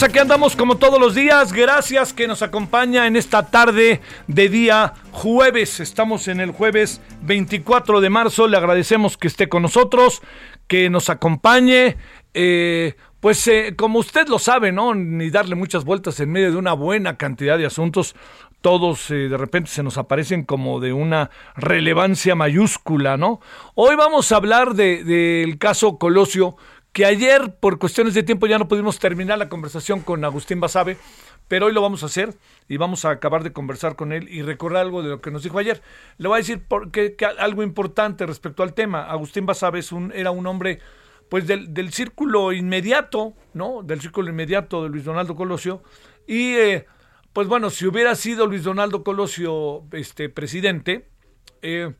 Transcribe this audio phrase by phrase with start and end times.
[0.00, 1.52] Aquí andamos como todos los días.
[1.52, 5.80] Gracias que nos acompaña en esta tarde de día jueves.
[5.80, 8.48] Estamos en el jueves 24 de marzo.
[8.48, 10.22] Le agradecemos que esté con nosotros,
[10.66, 11.98] que nos acompañe.
[12.32, 14.94] Eh, pues eh, como usted lo sabe, ¿no?
[14.94, 18.16] Ni darle muchas vueltas en medio de una buena cantidad de asuntos.
[18.62, 23.40] Todos eh, de repente se nos aparecen como de una relevancia mayúscula, ¿no?
[23.74, 26.56] Hoy vamos a hablar del de, caso Colosio,
[26.92, 30.98] que ayer por cuestiones de tiempo ya no pudimos terminar la conversación con Agustín Basabe,
[31.48, 32.34] pero hoy lo vamos a hacer
[32.68, 35.42] y vamos a acabar de conversar con él y recordar algo de lo que nos
[35.42, 35.82] dijo ayer.
[36.18, 39.04] Le voy a decir porque, que algo importante respecto al tema.
[39.04, 39.80] Agustín Basabe
[40.14, 40.80] era un hombre
[41.30, 43.82] pues del, del, círculo inmediato, ¿no?
[43.82, 45.82] Del círculo inmediato de Luis Donaldo Colosio.
[46.26, 46.86] Y eh,
[47.32, 51.08] pues bueno, si hubiera sido Luis Donaldo Colosio este, presidente,
[51.62, 51.94] eh,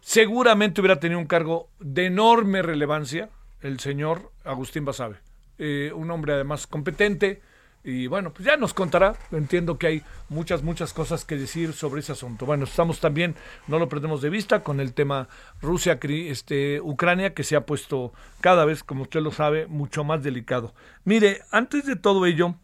[0.00, 3.30] seguramente hubiera tenido un cargo de enorme relevancia
[3.62, 5.16] el señor Agustín Basabe.
[5.58, 7.40] Eh, un hombre además competente
[7.84, 9.16] y bueno, pues ya nos contará.
[9.32, 12.46] Entiendo que hay muchas, muchas cosas que decir sobre ese asunto.
[12.46, 13.34] Bueno, estamos también,
[13.66, 15.28] no lo perdemos de vista, con el tema
[15.60, 20.22] Rusia, este, Ucrania, que se ha puesto cada vez, como usted lo sabe, mucho más
[20.22, 20.74] delicado.
[21.04, 22.54] Mire, antes de todo ello,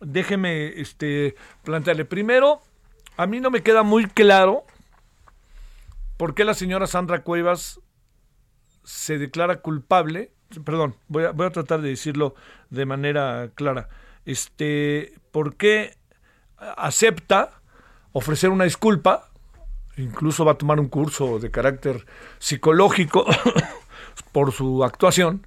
[0.00, 2.04] déjeme este, plantearle.
[2.04, 2.60] Primero,
[3.16, 4.64] a mí no me queda muy claro
[6.16, 7.80] por qué la señora Sandra Cuevas
[8.84, 10.32] se declara culpable
[10.64, 12.34] perdón, voy a, voy a tratar de decirlo
[12.70, 13.88] de manera clara.
[14.24, 15.96] Este, ¿por qué
[16.58, 17.60] acepta
[18.12, 19.30] ofrecer una disculpa?
[19.96, 22.06] Incluso va a tomar un curso de carácter
[22.38, 23.26] psicológico
[24.32, 25.46] por su actuación,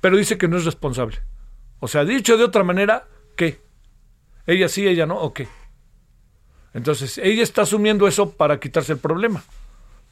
[0.00, 1.18] pero dice que no es responsable.
[1.78, 3.06] O sea, dicho de otra manera,
[3.36, 3.60] ¿qué?
[4.46, 5.48] Ella sí, ella no, ¿o qué?
[6.72, 9.42] Entonces, ella está asumiendo eso para quitarse el problema,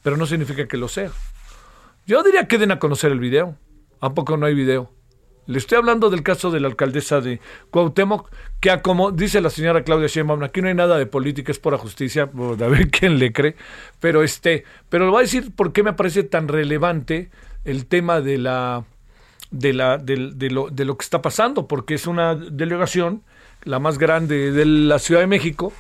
[0.03, 1.11] pero no significa que lo sea.
[2.07, 3.57] Yo diría que den a conocer el video.
[4.01, 4.91] ¿A poco no hay video?
[5.47, 9.83] Le estoy hablando del caso de la alcaldesa de Cuauhtémoc, que como dice la señora
[9.83, 13.33] Claudia Sheinbaum, aquí no hay nada de política, es pura justicia, a ver quién le
[13.33, 13.57] cree,
[13.99, 17.31] pero este, pero le voy a decir por qué me parece tan relevante
[17.65, 18.85] el tema de la
[19.51, 23.23] de la de, de, lo, de lo que está pasando, porque es una delegación,
[23.65, 25.73] la más grande de la Ciudad de México,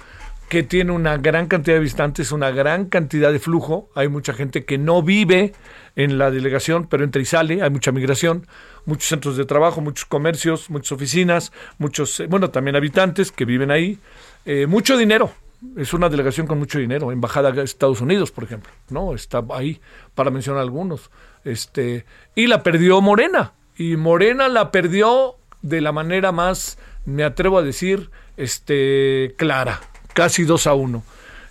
[0.48, 3.90] que tiene una gran cantidad de visitantes, una gran cantidad de flujo.
[3.94, 5.52] Hay mucha gente que no vive
[5.94, 8.46] en la delegación, pero entra y sale, hay mucha migración,
[8.86, 13.70] muchos centros de trabajo, muchos comercios, muchas oficinas, muchos, eh, bueno, también habitantes que viven
[13.70, 13.98] ahí,
[14.46, 15.30] eh, mucho dinero.
[15.76, 19.12] Es una delegación con mucho dinero, embajada de Estados Unidos, por ejemplo, ¿no?
[19.12, 19.80] Está ahí
[20.14, 21.10] para mencionar algunos.
[21.44, 27.58] Este, y la perdió Morena, y Morena la perdió de la manera más, me atrevo
[27.58, 29.80] a decir, este, clara
[30.18, 31.04] casi dos a uno.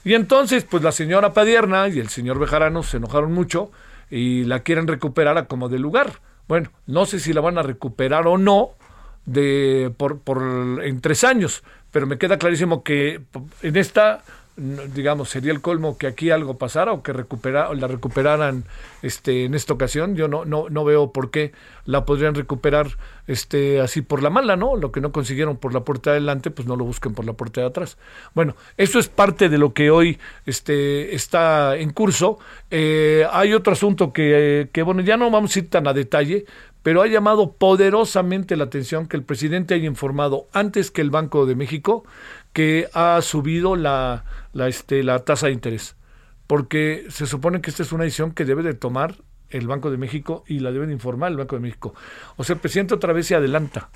[0.04, 3.72] Y entonces, pues la señora Padierna y el señor Bejarano se enojaron mucho
[4.12, 6.20] y la quieren recuperar a como de lugar.
[6.50, 8.72] Bueno, no sé si la van a recuperar o no
[9.26, 13.22] de por, por en tres años, pero me queda clarísimo que
[13.62, 14.22] en esta
[14.58, 18.64] digamos, sería el colmo que aquí algo pasara o que la recuperaran
[19.04, 20.16] este, en esta ocasión.
[20.16, 21.52] Yo no, no, no veo por qué
[21.86, 22.88] la podrían recuperar
[23.28, 24.76] este, así por la mala, ¿no?
[24.76, 27.34] Lo que no consiguieron por la puerta de adelante, pues no lo busquen por la
[27.34, 27.98] puerta de atrás.
[28.34, 30.18] Bueno, eso es parte de lo que hoy
[30.48, 32.40] este, está en curso.
[32.72, 36.46] Eh, hay otro asunto que, que, bueno, ya no vamos a ir tan a detalle,
[36.82, 41.46] pero ha llamado poderosamente la atención que el presidente haya informado antes que el Banco
[41.46, 42.06] de México
[42.54, 44.24] que ha subido la,
[44.58, 45.96] la, este, la tasa de interés.
[46.48, 49.16] Porque se supone que esta es una decisión que debe de tomar
[49.50, 51.94] el Banco de México y la deben informar el Banco de México.
[52.38, 53.90] O sea, el presidente otra vez se adelanta.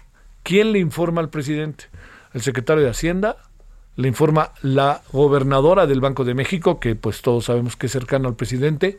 [0.44, 1.86] ¿Quién le informa al presidente?
[2.34, 3.38] El secretario de Hacienda,
[3.96, 8.28] le informa la gobernadora del Banco de México, que pues todos sabemos que es cercano
[8.28, 8.98] al presidente.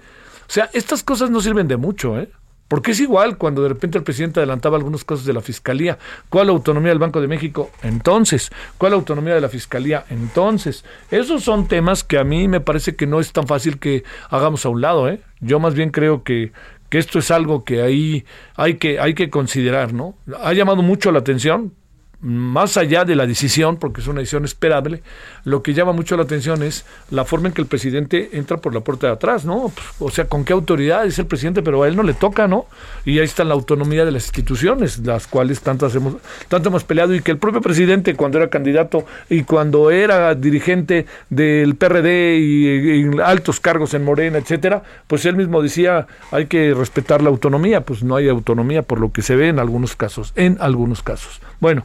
[0.49, 2.29] O sea, estas cosas no sirven de mucho, ¿eh?
[2.69, 5.99] Porque es igual cuando de repente el presidente adelantaba algunas cosas de la Fiscalía.
[6.31, 7.71] ¿Cuál autonomía del Banco de México?
[7.83, 8.51] Entonces.
[8.79, 10.07] ¿Cuál autonomía de la Fiscalía?
[10.09, 10.85] Entonces.
[11.11, 14.65] Esos son temas que a mí me parece que no es tan fácil que hagamos
[14.65, 15.09] a un lado.
[15.09, 15.21] ¿eh?
[15.41, 16.53] Yo más bien creo que,
[16.89, 18.25] que esto es algo que ahí
[18.57, 19.93] hay que, hay que considerar.
[19.93, 20.15] ¿no?
[20.43, 21.75] Ha llamado mucho la atención
[22.23, 25.03] más allá de la decisión, porque es una decisión esperable,
[25.45, 28.73] lo que llama mucho la atención es la forma en que el presidente entra por
[28.73, 29.73] la puerta de atrás, ¿no?
[29.99, 32.67] O sea, con qué autoridad es el presidente, pero a él no le toca, ¿no?
[33.05, 36.17] Y ahí está la autonomía de las instituciones, las cuales tantas hemos,
[36.49, 41.07] tanto hemos peleado, y que el propio presidente, cuando era candidato y cuando era dirigente
[41.29, 46.73] del PRD y, y altos cargos en Morena, etcétera, pues él mismo decía hay que
[46.73, 50.33] respetar la autonomía, pues no hay autonomía por lo que se ve en algunos casos,
[50.37, 51.41] en algunos casos.
[51.61, 51.85] Bueno,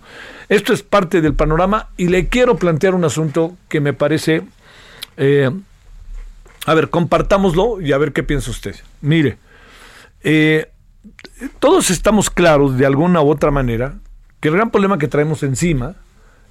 [0.50, 4.44] esto es parte del panorama y le quiero plantear un asunto que me parece...
[5.18, 5.50] Eh,
[6.66, 8.76] a ver, compartámoslo y a ver qué piensa usted.
[9.02, 9.38] Mire,
[10.22, 10.70] eh,
[11.60, 13.96] todos estamos claros de alguna u otra manera
[14.42, 15.96] que el gran problema que traemos encima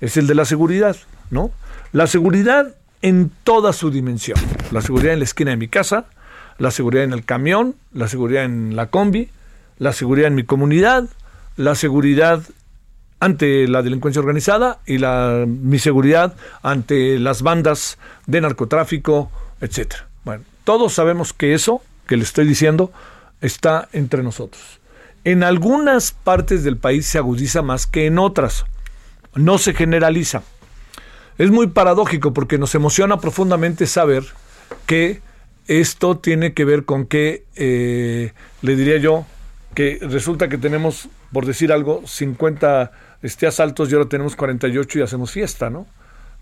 [0.00, 0.96] es el de la seguridad,
[1.30, 1.50] ¿no?
[1.92, 4.38] La seguridad en toda su dimensión.
[4.70, 6.06] La seguridad en la esquina de mi casa,
[6.58, 9.28] la seguridad en el camión, la seguridad en la combi,
[9.78, 11.08] la seguridad en mi comunidad,
[11.56, 12.42] la seguridad
[13.20, 19.30] ante la delincuencia organizada y la, mi seguridad ante las bandas de narcotráfico,
[19.60, 20.08] etcétera.
[20.24, 22.92] Bueno, todos sabemos que eso que le estoy diciendo
[23.40, 24.80] está entre nosotros.
[25.24, 28.64] En algunas partes del país se agudiza más que en otras.
[29.34, 30.42] No se generaliza.
[31.38, 34.24] Es muy paradójico porque nos emociona profundamente saber
[34.86, 35.20] que
[35.66, 39.26] esto tiene que ver con que, eh, le diría yo,
[39.74, 42.92] que resulta que tenemos, por decir algo, 50
[43.22, 45.86] este, asaltos y ahora tenemos 48 y hacemos fiesta, ¿no?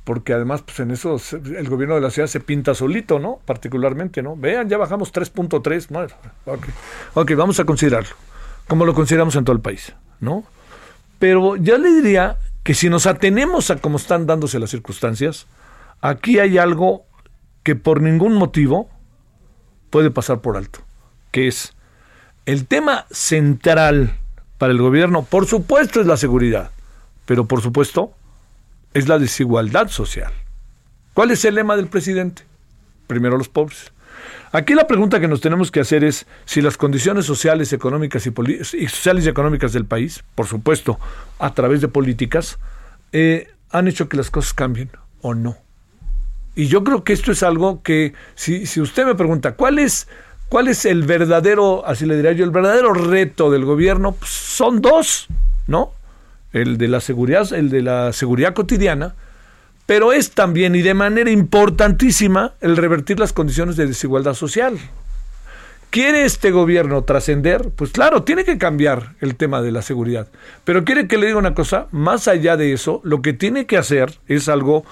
[0.05, 1.19] Porque además, pues en eso
[1.57, 3.41] el gobierno de la ciudad se pinta solito, ¿no?
[3.47, 4.37] Particularmente, ¿no?
[4.37, 5.89] Vean, ya bajamos 3.3.
[5.89, 6.67] Bueno, ok,
[7.15, 8.15] ok, vamos a considerarlo.
[8.69, 10.45] Como lo consideramos en todo el país, ¿no?
[11.19, 15.47] Pero ya le diría que si nos atenemos a cómo están dándose las circunstancias,
[16.01, 17.07] aquí hay algo
[17.63, 18.91] que por ningún motivo
[19.91, 20.81] puede pasar por alto,
[21.31, 21.75] que es
[22.47, 24.19] el tema central
[24.59, 26.71] para el gobierno, por supuesto, es la seguridad,
[27.27, 28.13] pero por supuesto,
[28.93, 30.33] es la desigualdad social.
[31.13, 32.43] ¿Cuál es el lema del presidente?
[33.07, 33.93] Primero los pobres.
[34.53, 38.31] Aquí la pregunta que nos tenemos que hacer es si las condiciones sociales, económicas y,
[38.31, 40.99] y sociales y económicas del país, por supuesto,
[41.41, 42.59] a través de políticas,
[43.11, 44.91] eh, han hecho que las cosas cambien
[45.23, 45.57] o no.
[46.55, 50.07] Y yo creo que esto es algo que, si, si usted me pregunta, ¿cuál es
[50.49, 54.13] ¿Cuál es el verdadero, así le diría yo, el verdadero reto del gobierno?
[54.13, 55.27] Pues son dos,
[55.67, 55.93] ¿no?
[56.53, 59.15] El de la seguridad, el de la seguridad cotidiana,
[59.87, 64.79] pero es también y de manera importantísima el revertir las condiciones de desigualdad social.
[65.91, 67.71] ¿Quiere este gobierno trascender?
[67.71, 70.27] Pues claro, tiene que cambiar el tema de la seguridad.
[70.65, 73.77] Pero quiere que le diga una cosa, más allá de eso, lo que tiene que
[73.77, 74.85] hacer es algo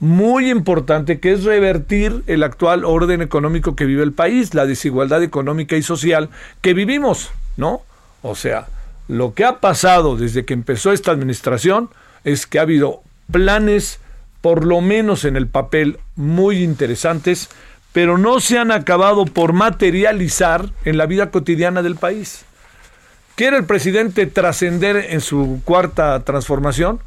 [0.00, 5.22] muy importante que es revertir el actual orden económico que vive el país, la desigualdad
[5.22, 6.30] económica y social
[6.60, 7.82] que vivimos, ¿no?
[8.22, 8.68] O sea,
[9.08, 11.90] lo que ha pasado desde que empezó esta administración
[12.24, 13.02] es que ha habido
[13.32, 14.00] planes,
[14.40, 17.48] por lo menos en el papel, muy interesantes,
[17.92, 22.44] pero no se han acabado por materializar en la vida cotidiana del país.
[23.34, 27.00] ¿Quiere el presidente trascender en su cuarta transformación?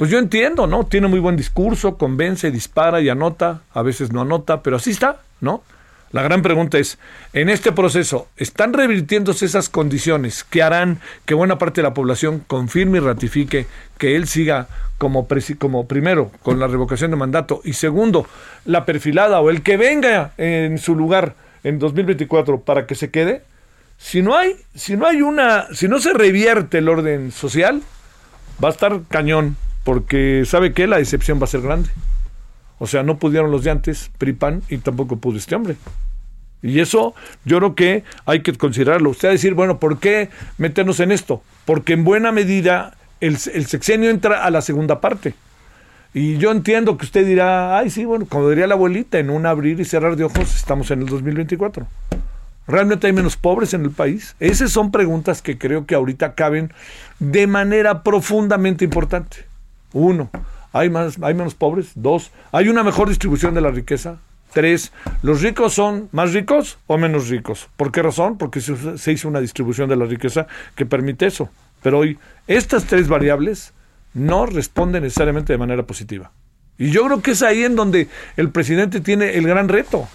[0.00, 0.86] Pues yo entiendo, ¿no?
[0.86, 5.20] Tiene muy buen discurso, convence, dispara y anota, a veces no anota, pero así está,
[5.42, 5.62] ¿no?
[6.10, 6.98] La gran pregunta es,
[7.34, 12.42] en este proceso, ¿están revirtiéndose esas condiciones que harán que buena parte de la población
[12.46, 13.66] confirme y ratifique
[13.98, 18.26] que él siga como, primero, con la revocación de mandato, y segundo,
[18.64, 23.42] la perfilada o el que venga en su lugar en 2024 para que se quede?
[23.98, 27.82] Si no hay, si no hay una, si no se revierte el orden social,
[28.64, 31.88] va a estar cañón porque sabe que la decepción va a ser grande.
[32.78, 35.76] O sea, no pudieron los de antes, PRIPAN, y tampoco pudo este hombre.
[36.62, 39.10] Y eso yo creo que hay que considerarlo.
[39.10, 41.42] Usted va a decir, bueno, ¿por qué meternos en esto?
[41.64, 45.34] Porque en buena medida el, el, sexenio entra a la segunda parte.
[46.12, 49.46] Y yo entiendo que usted dirá, ay, sí, bueno, como diría la abuelita, en un
[49.46, 51.86] abrir y cerrar de ojos estamos en el 2024.
[52.66, 54.36] ¿Realmente hay menos pobres en el país?
[54.38, 56.72] Esas son preguntas que creo que ahorita caben
[57.18, 59.49] de manera profundamente importante.
[59.92, 60.30] Uno,
[60.72, 61.92] ¿hay, más, ¿hay menos pobres?
[61.94, 64.18] Dos, ¿hay una mejor distribución de la riqueza?
[64.52, 64.92] Tres,
[65.22, 67.68] ¿los ricos son más ricos o menos ricos?
[67.76, 68.36] ¿Por qué razón?
[68.36, 71.50] Porque se hizo una distribución de la riqueza que permite eso.
[71.82, 73.72] Pero hoy, estas tres variables
[74.12, 76.32] no responden necesariamente de manera positiva.
[76.78, 80.08] Y yo creo que es ahí en donde el presidente tiene el gran reto.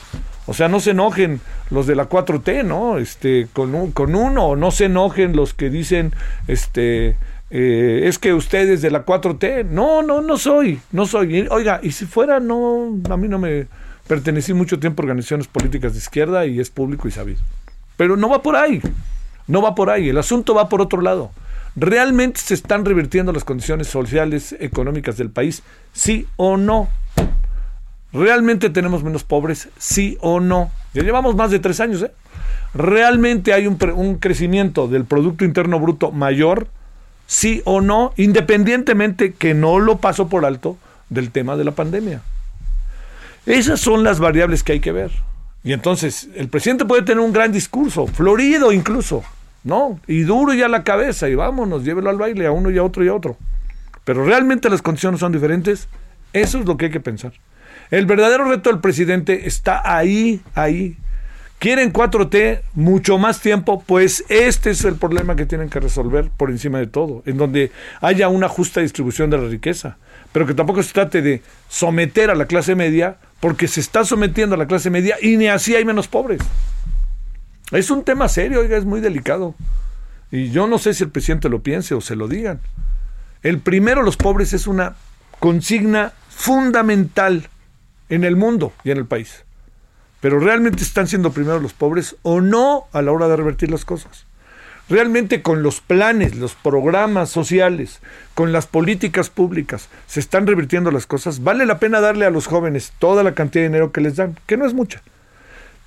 [0.47, 1.39] O sea, no se enojen
[1.69, 2.97] los de la 4T, ¿no?
[2.97, 6.13] Este, con, con uno, no se enojen los que dicen,
[6.47, 7.17] este,
[7.49, 11.47] eh, es que ustedes de la 4T, no, no, no soy, no soy.
[11.49, 13.67] Oiga, y si fuera, no, a mí no me
[14.07, 17.41] pertenecí mucho tiempo a organizaciones políticas de izquierda y es público y sabido.
[17.97, 18.81] Pero no va por ahí,
[19.47, 21.31] no va por ahí, el asunto va por otro lado.
[21.75, 25.61] ¿Realmente se están revirtiendo las condiciones sociales, económicas del país?
[25.91, 26.89] ¿Sí o no?
[28.13, 29.67] ¿Realmente tenemos menos pobres?
[29.77, 30.71] ¿Sí o no?
[30.93, 32.11] Ya llevamos más de tres años, ¿eh?
[32.73, 36.67] ¿Realmente hay un, un crecimiento del Producto Interno Bruto mayor?
[37.27, 38.13] ¿Sí o no?
[38.17, 40.77] Independientemente que no lo paso por alto
[41.09, 42.21] del tema de la pandemia.
[43.45, 45.11] Esas son las variables que hay que ver.
[45.63, 49.23] Y entonces, el presidente puede tener un gran discurso, florido incluso,
[49.63, 49.99] ¿no?
[50.07, 53.03] Y duro ya la cabeza, y vámonos, llévelo al baile a uno y a otro
[53.03, 53.35] y a otro.
[54.03, 55.87] Pero realmente las condiciones son diferentes,
[56.33, 57.33] eso es lo que hay que pensar.
[57.89, 60.97] El verdadero reto del presidente está ahí, ahí.
[61.59, 66.51] Quieren 4T mucho más tiempo, pues este es el problema que tienen que resolver por
[66.51, 67.71] encima de todo, en donde
[68.01, 69.97] haya una justa distribución de la riqueza,
[70.31, 74.55] pero que tampoco se trate de someter a la clase media, porque se está sometiendo
[74.55, 76.41] a la clase media y ni así hay menos pobres.
[77.71, 79.55] Es un tema serio, oiga, es muy delicado.
[80.31, 82.59] Y yo no sé si el presidente lo piense o se lo digan.
[83.41, 84.95] El primero, los pobres, es una
[85.39, 87.47] consigna fundamental
[88.09, 89.44] en el mundo y en el país.
[90.25, 93.85] Pero ¿realmente están siendo primero los pobres o no a la hora de revertir las
[93.85, 94.25] cosas?
[94.89, 97.99] Realmente con los planes, los programas sociales,
[98.33, 101.43] con las políticas públicas, se están revirtiendo las cosas.
[101.43, 104.35] Vale la pena darle a los jóvenes toda la cantidad de dinero que les dan,
[104.47, 105.03] que no es mucha.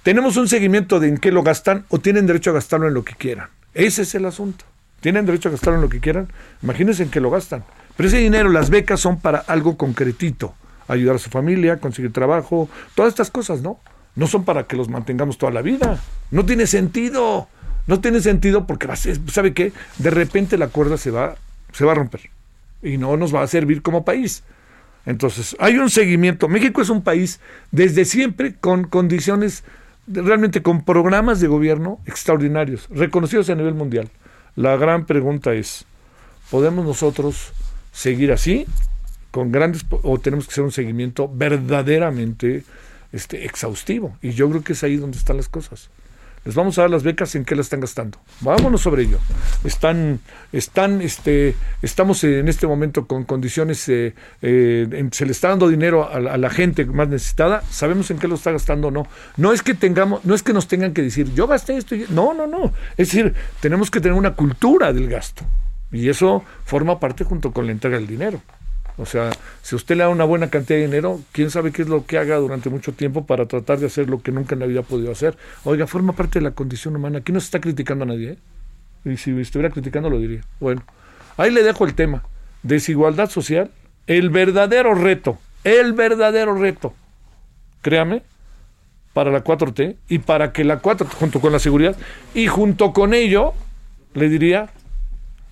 [0.05, 3.03] Tenemos un seguimiento de en qué lo gastan o tienen derecho a gastarlo en lo
[3.03, 3.49] que quieran.
[3.75, 4.65] Ese es el asunto.
[5.01, 6.29] Tienen derecho a gastarlo en lo que quieran.
[6.63, 7.65] Imagínense en qué lo gastan.
[7.97, 10.55] Pero ese dinero, las becas son para algo concretito.
[10.87, 13.81] Ayudar a su familia, conseguir trabajo, todas estas cosas, ¿no?
[14.19, 16.03] No son para que los mantengamos toda la vida.
[16.31, 17.49] No tiene sentido.
[17.87, 18.89] No tiene sentido porque,
[19.29, 19.73] ¿sabe qué?
[19.99, 21.37] De repente la cuerda se va,
[21.73, 22.21] se va a romper
[22.83, 24.43] y no nos va a servir como país.
[25.07, 26.49] Entonces, hay un seguimiento.
[26.49, 29.65] México es un país desde siempre con condiciones,
[30.07, 34.11] realmente con programas de gobierno extraordinarios, reconocidos a nivel mundial.
[34.55, 35.87] La gran pregunta es,
[36.51, 37.53] ¿podemos nosotros
[37.93, 38.67] seguir así?
[39.31, 42.65] con grandes o tenemos que hacer un seguimiento verdaderamente
[43.13, 44.17] este, exhaustivo.
[44.23, 45.91] Y yo creo que es ahí donde están las cosas.
[46.45, 48.19] Les vamos a dar las becas en qué las están gastando.
[48.41, 49.19] Vámonos sobre ello.
[49.65, 50.21] Están,
[50.53, 56.09] están, este, estamos en este momento con condiciones, eh, eh, se le está dando dinero
[56.09, 59.07] a, la gente más necesitada, sabemos en qué lo está gastando o no.
[59.37, 61.97] No es que tengamos, no es que nos tengan que decir, yo gasté esto.
[62.09, 62.73] No, no, no.
[62.97, 65.45] Es decir, tenemos que tener una cultura del gasto.
[65.91, 68.41] Y eso forma parte junto con la entrega del dinero.
[68.99, 69.31] O sea,
[69.63, 72.19] si usted le da una buena cantidad de dinero, quién sabe qué es lo que
[72.19, 74.83] haga durante mucho tiempo para tratar de hacer lo que nunca en la vida ha
[74.83, 75.37] podido hacer.
[75.65, 77.19] Oiga, forma parte de la condición humana.
[77.19, 78.33] Aquí no se está criticando a nadie.
[78.33, 78.39] ¿eh?
[79.13, 80.41] Y si estuviera criticando, lo diría.
[80.59, 80.83] Bueno,
[81.37, 82.25] ahí le dejo el tema.
[82.65, 83.71] Desigualdad social,
[84.09, 86.93] el verdadero reto, el verdadero reto,
[87.83, 88.23] créame,
[89.13, 91.97] para la 4T y para que la 4 junto con la seguridad
[92.35, 93.53] y junto con ello,
[94.15, 94.71] le diría,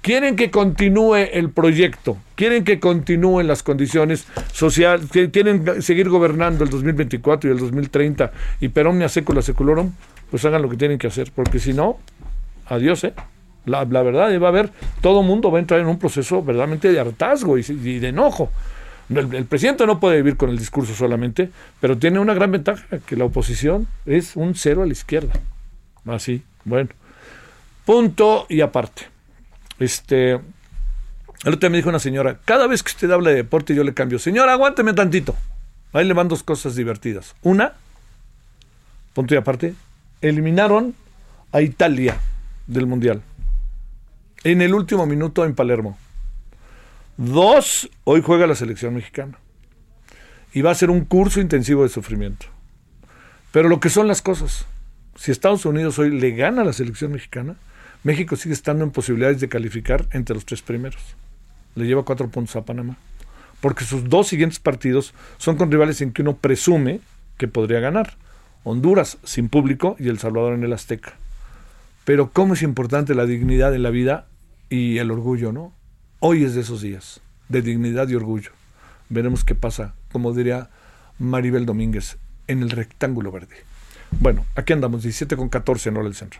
[0.06, 6.70] quieren que continúe el proyecto, quieren que continúen las condiciones sociales, quieren seguir gobernando el
[6.70, 9.90] 2024 y el 2030 y peromnia secula seculorum,
[10.30, 11.98] pues hagan lo que tienen que hacer, porque si no,
[12.66, 13.14] adiós, ¿eh?
[13.64, 14.70] La, verdad, va a haber,
[15.00, 18.52] todo mundo va a entrar en un proceso verdaderamente de hartazgo y, de enojo.
[19.10, 23.16] El, presidente no puede vivir con el discurso solamente, pero tiene una gran ventaja, que
[23.16, 25.32] la oposición es un cero a la izquierda.
[26.04, 26.90] Así, bueno.
[27.84, 29.15] Punto y aparte.
[29.78, 30.40] Este, el
[31.54, 33.94] otro día me dijo una señora, cada vez que usted habla de deporte yo le
[33.94, 35.36] cambio, señora, aguánteme tantito.
[35.92, 37.34] Ahí le van dos cosas divertidas.
[37.42, 37.74] Una,
[39.14, 39.74] punto y aparte,
[40.20, 40.94] eliminaron
[41.52, 42.18] a Italia
[42.66, 43.22] del Mundial.
[44.44, 45.98] En el último minuto en Palermo.
[47.16, 49.38] Dos, hoy juega la selección mexicana.
[50.52, 52.46] Y va a ser un curso intensivo de sufrimiento.
[53.52, 54.66] Pero lo que son las cosas,
[55.16, 57.56] si Estados Unidos hoy le gana a la selección mexicana,
[58.06, 61.02] México sigue estando en posibilidades de calificar entre los tres primeros.
[61.74, 62.96] Le lleva cuatro puntos a Panamá.
[63.60, 67.00] Porque sus dos siguientes partidos son con rivales en que uno presume
[67.36, 68.14] que podría ganar.
[68.62, 71.14] Honduras sin público y El Salvador en el Azteca.
[72.04, 74.28] Pero cómo es importante la dignidad en la vida
[74.70, 75.72] y el orgullo, ¿no?
[76.20, 78.52] Hoy es de esos días, de dignidad y orgullo.
[79.08, 80.70] Veremos qué pasa, como diría
[81.18, 83.56] Maribel Domínguez, en el rectángulo verde.
[84.20, 86.38] Bueno, aquí andamos, 17 con 14 en hora del centro.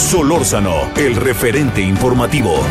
[0.00, 2.64] Solórzano, el referente informativo.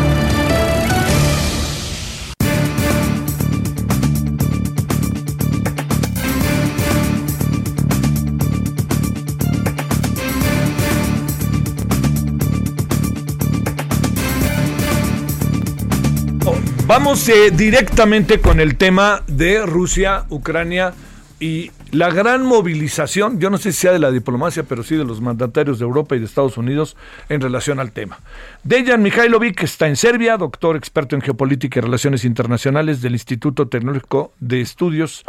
[16.88, 20.94] Vamos eh, directamente con el tema de Rusia, Ucrania
[21.40, 25.06] y la gran movilización, yo no sé si sea de la diplomacia, pero sí de
[25.06, 26.96] los mandatarios de Europa y de Estados Unidos
[27.30, 28.20] en relación al tema.
[28.64, 34.34] Dejan Mihailovic está en Serbia, doctor experto en geopolítica y relaciones internacionales del Instituto Tecnológico
[34.40, 35.24] de Estudios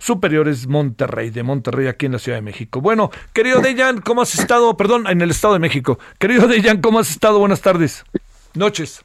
[0.00, 2.80] Superiores Monterrey, de Monterrey aquí en la Ciudad de México.
[2.80, 4.76] Bueno, querido Dejan, ¿cómo has estado?
[4.76, 5.98] Perdón, en el Estado de México.
[6.18, 7.38] Querido Dejan, ¿cómo has estado?
[7.38, 8.04] Buenas tardes.
[8.54, 9.04] Noches.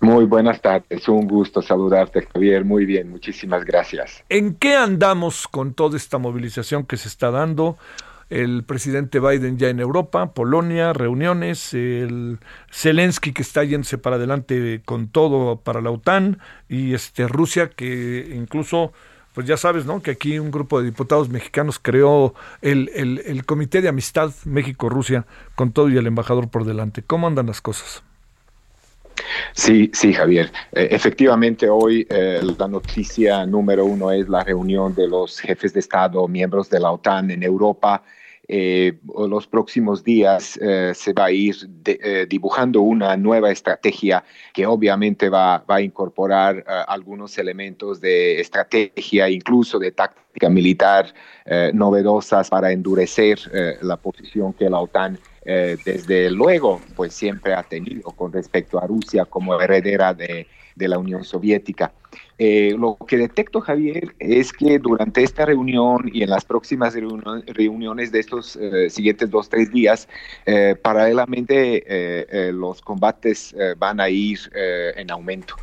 [0.00, 4.22] Muy buenas tardes, un gusto saludarte Javier, muy bien, muchísimas gracias.
[4.28, 7.76] ¿En qué andamos con toda esta movilización que se está dando?
[8.30, 12.38] El presidente Biden ya en Europa, Polonia, reuniones, el
[12.70, 16.38] Zelensky que está yéndose para adelante con todo para la OTAN
[16.68, 18.92] y este Rusia que incluso
[19.34, 20.00] pues ya sabes, ¿no?
[20.02, 25.26] Que aquí un grupo de diputados mexicanos creó el, el, el Comité de Amistad México-Rusia
[25.54, 27.02] con todo y el embajador por delante.
[27.02, 28.02] ¿Cómo andan las cosas?
[29.52, 30.50] Sí, sí, Javier.
[30.72, 35.80] Eh, efectivamente, hoy eh, la noticia número uno es la reunión de los jefes de
[35.80, 38.02] Estado, miembros de la OTAN en Europa.
[38.50, 38.98] Eh,
[39.28, 40.58] los próximos días
[40.94, 41.54] se va a ir
[42.30, 49.78] dibujando una nueva estrategia que obviamente va, va a incorporar algunos elementos de estrategia, incluso
[49.78, 51.12] de táctica militar
[51.74, 53.38] novedosas para endurecer
[53.82, 55.18] la posición que la OTAN
[55.50, 60.98] eh, desde luego, pues siempre ha tenido con respecto a Rusia como heredera de, la
[60.98, 61.90] Unión Soviética.
[62.36, 66.94] Eh, lo que detecto, Javier, es que durante esta reunión y en las próximas
[67.46, 70.06] reuniones de estos eh, siguientes dos, tres días,
[70.82, 75.56] paralelamente los combates van a ir en aumento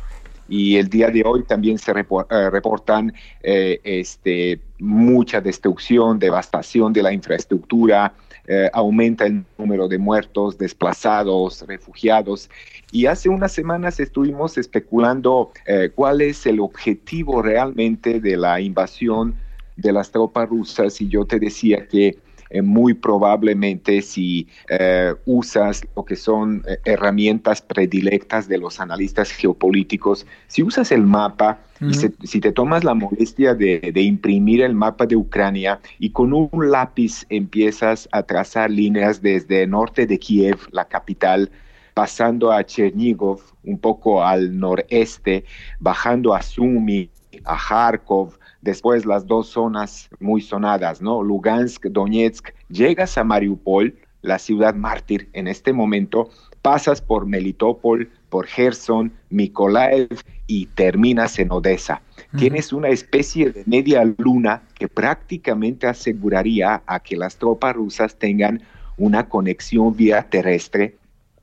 [0.48, 8.12] y el día de hoy también se reportan este, mucha destrucción, devastación de la infraestructura,
[8.48, 12.48] eh, aumenta el número de muertos, desplazados, refugiados.
[12.92, 19.34] Y hace unas semanas estuvimos especulando eh, cuál es el objetivo realmente de la invasión
[19.76, 22.18] de las tropas rusas y yo te decía que
[22.50, 29.30] eh, muy probablemente si eh, usas lo que son eh, herramientas predilectas de los analistas
[29.30, 35.04] geopolíticos, si usas el mapa, y si te tomas la molestia de, imprimir el mapa
[35.04, 40.56] de Ucrania y con un lápiz empiezas a trazar líneas desde el norte de Kiev,
[40.70, 41.50] la capital,
[41.92, 45.44] pasando a Chernigov, un poco al noreste,
[45.78, 47.10] bajando a Sumy,
[47.44, 51.22] a Kharkov, después las dos zonas muy sonadas, ¿no?
[51.22, 56.28] Lugansk, Donetsk, llegas a Mariupol, la ciudad mártir en este momento,
[56.60, 60.08] pasas por Melitopol, por Gerson, Mikolaev
[60.48, 62.02] y terminas en Odessa.
[62.36, 68.62] Tienes una especie de media luna que prácticamente aseguraría a que las tropas rusas tengan
[68.98, 70.96] una conexión vía terrestre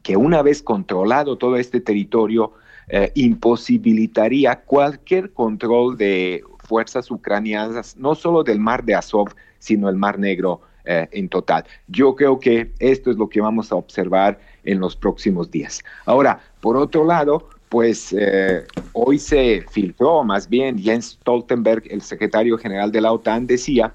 [0.03, 2.51] que una vez controlado todo este territorio
[2.89, 9.95] eh, imposibilitaría cualquier control de fuerzas ucranianas, no solo del mar de Azov, sino el
[9.95, 11.63] mar negro eh, en total.
[11.88, 15.82] Yo creo que esto es lo que vamos a observar en los próximos días.
[16.06, 22.58] Ahora, por otro lado, pues eh, hoy se filtró, más bien Jens Stoltenberg, el secretario
[22.58, 23.93] general de la OTAN, decía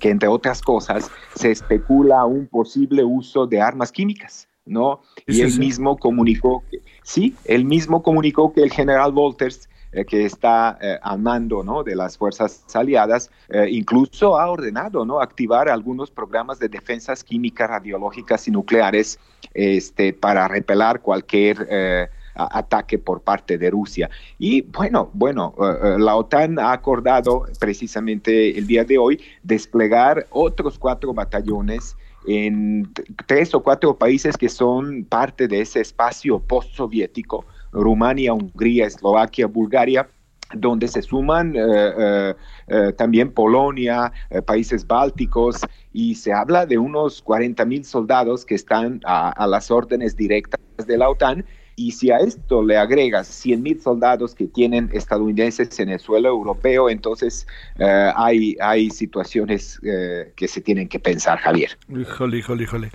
[0.00, 5.00] que entre otras cosas se especula un posible uso de armas químicas, ¿no?
[5.26, 10.24] Y él mismo comunicó que, sí, él mismo comunicó que el general Walters eh, que
[10.24, 11.82] está eh, al mando ¿no?
[11.82, 15.20] de las fuerzas aliadas, eh, incluso ha ordenado ¿no?
[15.20, 19.18] activar algunos programas de defensas químicas, radiológicas y nucleares
[19.52, 24.08] este, para repelar cualquier ataque por parte de Rusia.
[24.38, 25.54] Y bueno, bueno,
[25.98, 32.90] la OTAN ha acordado precisamente el día de hoy desplegar otros cuatro batallones en
[33.26, 40.08] tres o cuatro países que son parte de ese espacio postsoviético Rumania, Hungría, Eslovaquia, Bulgaria,
[40.54, 42.34] donde se suman eh, eh,
[42.68, 44.12] eh, también Polonia,
[44.46, 45.60] países bálticos,
[45.92, 50.98] y se habla de unos 40 mil soldados que están a, las órdenes directas de
[50.98, 51.44] la OTAN.
[51.76, 56.28] Y si a esto le agregas 100 mil soldados que tienen estadounidenses en el suelo
[56.28, 57.46] europeo, entonces
[57.78, 61.78] hay, hay situaciones que se tienen que pensar, Javier.
[61.88, 62.90] Híjole, híjole, híjole.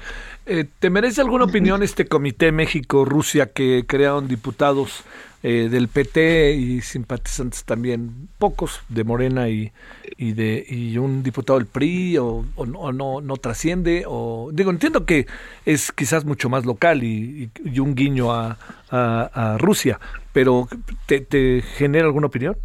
[0.46, 5.04] Eh, ¿Te merece alguna opinión este Comité México-Rusia que crearon diputados
[5.44, 9.72] eh, del PT y simpatizantes también, pocos de Morena y,
[10.18, 15.28] y de y un diputado del PRI o, no, no, trasciende o digo entiendo que
[15.66, 18.58] es quizás mucho más local y, un guiño a,
[18.90, 20.00] a, Rusia,
[20.34, 20.68] pero
[21.06, 22.58] ¿te, ¿te, genera alguna opinión?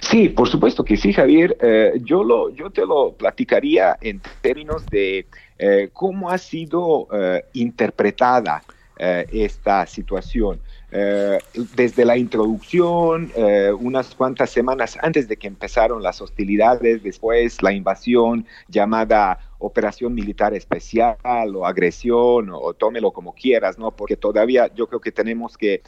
[0.00, 1.56] Sí, por supuesto que sí, Javier.
[1.60, 5.26] Eh, yo, lo, yo te lo platicaría en términos de
[5.58, 8.62] eh, cómo ha sido eh, interpretada
[9.02, 10.60] esta situación.
[10.90, 13.32] Desde la introducción,
[13.78, 20.54] unas cuantas semanas antes de que empezaron las hostilidades, después la invasión llamada operación militar
[20.54, 21.16] especial
[21.54, 23.90] o agresión o, tómelo como quieras, ¿no?
[23.90, 25.82] Porque todavía yo creo que tenemos que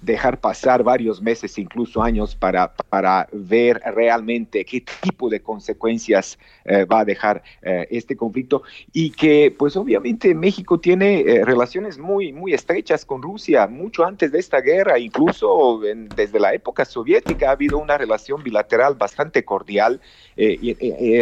[0.00, 6.84] dejar pasar varios meses, incluso años, para, para ver realmente qué tipo de consecuencias eh,
[6.84, 12.32] va a dejar eh, este conflicto y que pues obviamente México tiene eh, relaciones muy,
[12.32, 15.80] muy estrechas con Rusia, mucho antes de esta guerra, incluso
[16.14, 20.00] desde la época soviética ha habido una relación bilateral bastante cordial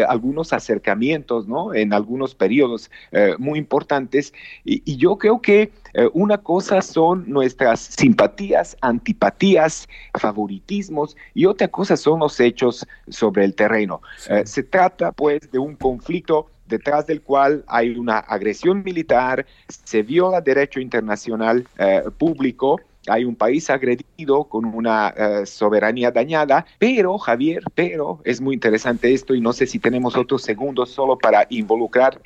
[0.08, 1.74] algunos acercamientos, ¿no?
[1.74, 2.90] En algunos periodos
[3.38, 4.32] muy importantes
[4.64, 11.96] y yo creo que eh, una cosa son nuestras simpatías, antipatías, favoritismos y otra cosa
[11.96, 14.00] son los hechos sobre el terreno.
[14.28, 20.02] Eh, se trata pues de un conflicto detrás del cual hay una agresión militar, se
[20.02, 25.14] viola derecho internacional eh, público, hay un país agredido con una
[25.46, 30.42] soberanía dañada, pero Javier, pero es muy interesante esto y no sé si tenemos otros
[30.42, 32.20] segundos solo para involucrar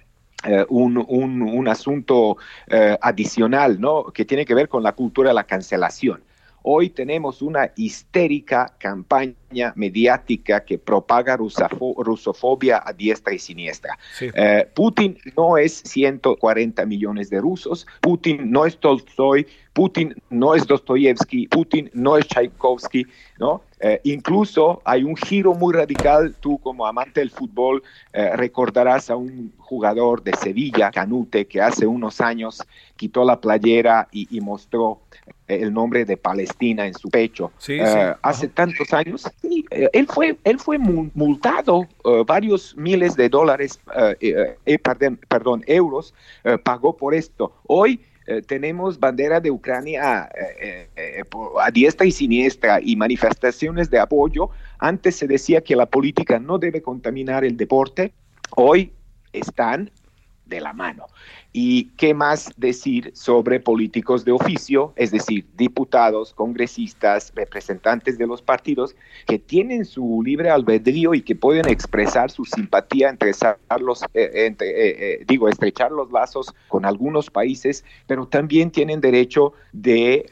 [0.45, 4.05] eh, un, un, asunto eh, adicional, ¿no?
[4.05, 6.23] Que tiene que ver con la cultura de la cancelación.
[6.63, 13.99] Hoy tenemos una histérica campaña mediática que propaga rusofobia a diestra y siniestra.
[14.21, 20.67] Eh, Putin no es 140 millones de rusos, Putin no es Tolstoy, Putin no es
[20.67, 23.07] Dostoyevsky, Putin no es Tchaikovsky,
[23.41, 23.63] ¿no?
[23.85, 29.17] Eh, incluso hay un giro muy radical, tú como amante del fútbol eh, recordarás a
[29.17, 32.63] un jugador de Sevilla, Canute, que hace unos años
[32.95, 35.01] quitó la playera y, mostró
[35.49, 37.51] eh, el nombre de Palestina en su pecho.
[38.23, 41.89] Hace tantos años, él fue, él fue multado
[42.25, 43.81] varios miles de dólares,
[44.85, 46.15] perdón, perdón, euros,
[46.63, 47.53] pagó por esto.
[47.67, 51.23] Hoy eh, tenemos bandera de Ucrania eh, eh,
[51.61, 54.51] a diestra y siniestra y manifestaciones de apoyo.
[54.79, 58.13] Antes se decía que la política no debe contaminar el deporte.
[58.55, 58.93] Hoy
[59.33, 59.91] están
[60.47, 61.07] de la mano.
[61.55, 68.41] ¿Y qué más decir sobre políticos de oficio, es decir, diputados, congresistas, representantes de los
[68.41, 73.15] partidos que tienen su libre albedrío y que pueden expresar su simpatía
[73.81, 79.01] los, eh, entre eh, eh, digo, estrechar los lazos con algunos países, pero también tienen
[79.01, 80.27] derecho de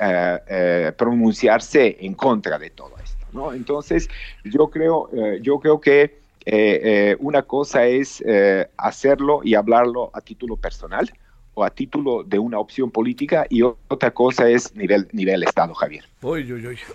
[0.97, 3.53] pronunciarse en contra de todo esto.
[3.53, 4.09] Entonces,
[4.45, 10.21] yo creo, yo creo que eh, eh, una cosa es eh, hacerlo y hablarlo a
[10.21, 11.11] título personal
[11.53, 16.05] o a título de una opción política y otra cosa es nivel, nivel Estado, Javier.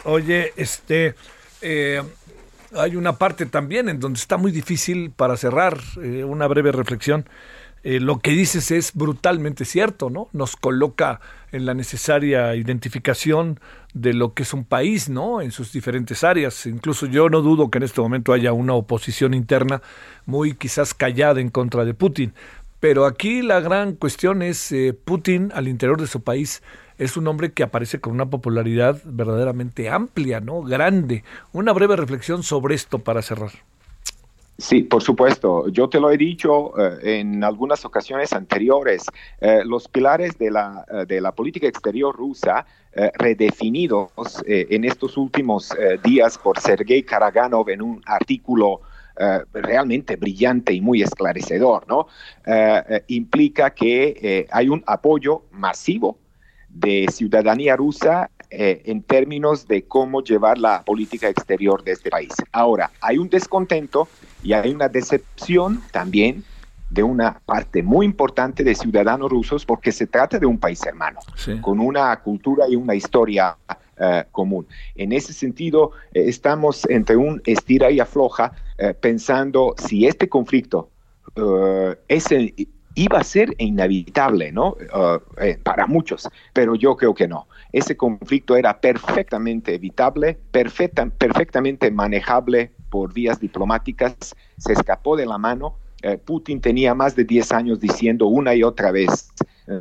[0.06, 1.14] Oye, este,
[1.62, 7.26] hay una parte también en donde está muy difícil para cerrar una breve reflexión.
[7.86, 10.28] Lo que dices es brutalmente cierto, ¿no?
[10.34, 11.22] Nos coloca
[11.52, 13.60] en la necesaria identificación
[13.94, 15.40] de lo que es un país, ¿no?
[15.40, 16.66] En sus diferentes áreas.
[16.66, 19.84] Incluso yo no dudo que en este momento haya una oposición interna
[20.26, 22.34] muy quizás callada en contra de Putin.
[22.80, 26.64] Pero aquí la gran cuestión es eh, Putin al interior de su país
[26.98, 30.62] es un hombre que aparece con una popularidad verdaderamente amplia, ¿no?
[30.62, 31.24] Grande.
[31.52, 33.52] Una breve reflexión sobre esto para cerrar.
[34.58, 35.68] Sí, por supuesto.
[35.68, 39.04] Yo te lo he dicho eh, en algunas ocasiones anteriores.
[39.42, 42.66] Eh, los pilares de la, eh, de la política exterior rusa,
[43.16, 44.10] redefinidos
[44.48, 45.70] en estos últimos
[46.02, 48.80] días por Sergei Karaganov en un artículo
[49.52, 52.08] realmente brillante y muy esclarecedor, ¿no?
[53.08, 56.18] implica que hay un apoyo masivo
[56.70, 62.32] de ciudadanía rusa en términos de cómo llevar la política exterior de este país.
[62.54, 64.08] Ahora, hay un descontento
[64.46, 66.44] y hay una decepción también
[66.92, 71.20] de una parte muy importante de ciudadanos rusos porque se trata de un país hermano,
[71.62, 73.58] con una cultura y una historia
[73.98, 74.68] eh, común.
[74.94, 80.92] En ese sentido, eh, estamos entre un estira y afloja eh, pensando si este conflicto
[82.98, 84.78] iba a ser inevitable, ¿no?
[85.64, 87.48] para muchos, pero yo creo que no.
[87.74, 94.16] Ese conflicto era perfectamente evitable, perfecta, perfectamente manejable por vías diplomáticas,
[94.58, 95.76] se escapó de la mano.
[96.02, 99.34] Eh, Putin tenía más de 10 años diciendo una y otra vez,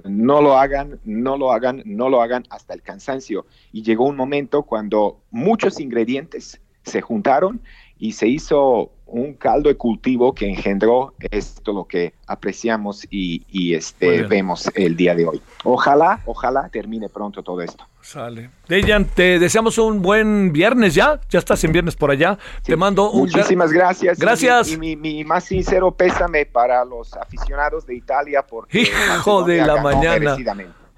[0.02, 3.46] no lo hagan, no lo hagan, no lo hagan hasta el cansancio.
[3.72, 7.60] Y llegó un momento cuando muchos ingredientes se juntaron
[8.00, 14.24] y se hizo un caldo de cultivo que engendró esto lo que apreciamos y, este
[14.24, 15.40] vemos el día de hoy.
[15.62, 17.86] Ojalá, ojalá termine pronto todo esto.
[18.00, 18.50] Sale.
[18.68, 21.20] Dejan, te deseamos un buen viernes ya.
[21.30, 22.38] Ya estás en viernes por allá.
[22.62, 23.20] te mando un.
[23.20, 24.18] Muchísimas gracias.
[24.18, 24.72] Gracias.
[24.72, 28.80] Y, mi, más sincero pésame para los aficionados de Italia porque.
[28.80, 30.36] Hijo de la mañana.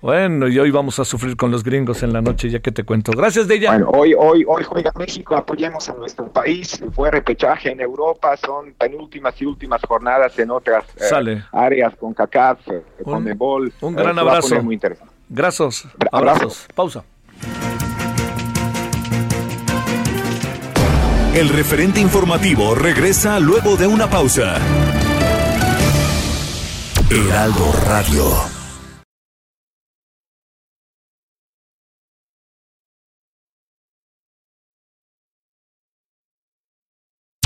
[0.03, 2.85] Bueno, y hoy vamos a sufrir con los gringos en la noche, ya que te
[2.85, 3.13] cuento.
[3.13, 3.71] Gracias, Deya.
[3.71, 6.81] Bueno, hoy, hoy, hoy juega México, apoyemos a nuestro país.
[6.93, 12.69] Fue repechaje en Europa, son penúltimas y últimas jornadas en otras eh, áreas con CACAF,
[12.69, 13.73] eh, con Mebol.
[13.81, 14.63] Un gran abrazo.
[14.63, 15.13] Muy interesante.
[15.29, 15.89] Gracias.
[16.13, 16.67] Abrazos.
[16.75, 17.05] Pausa.
[21.35, 24.57] El referente informativo regresa luego de una pausa.
[27.11, 28.56] Heraldo Radio.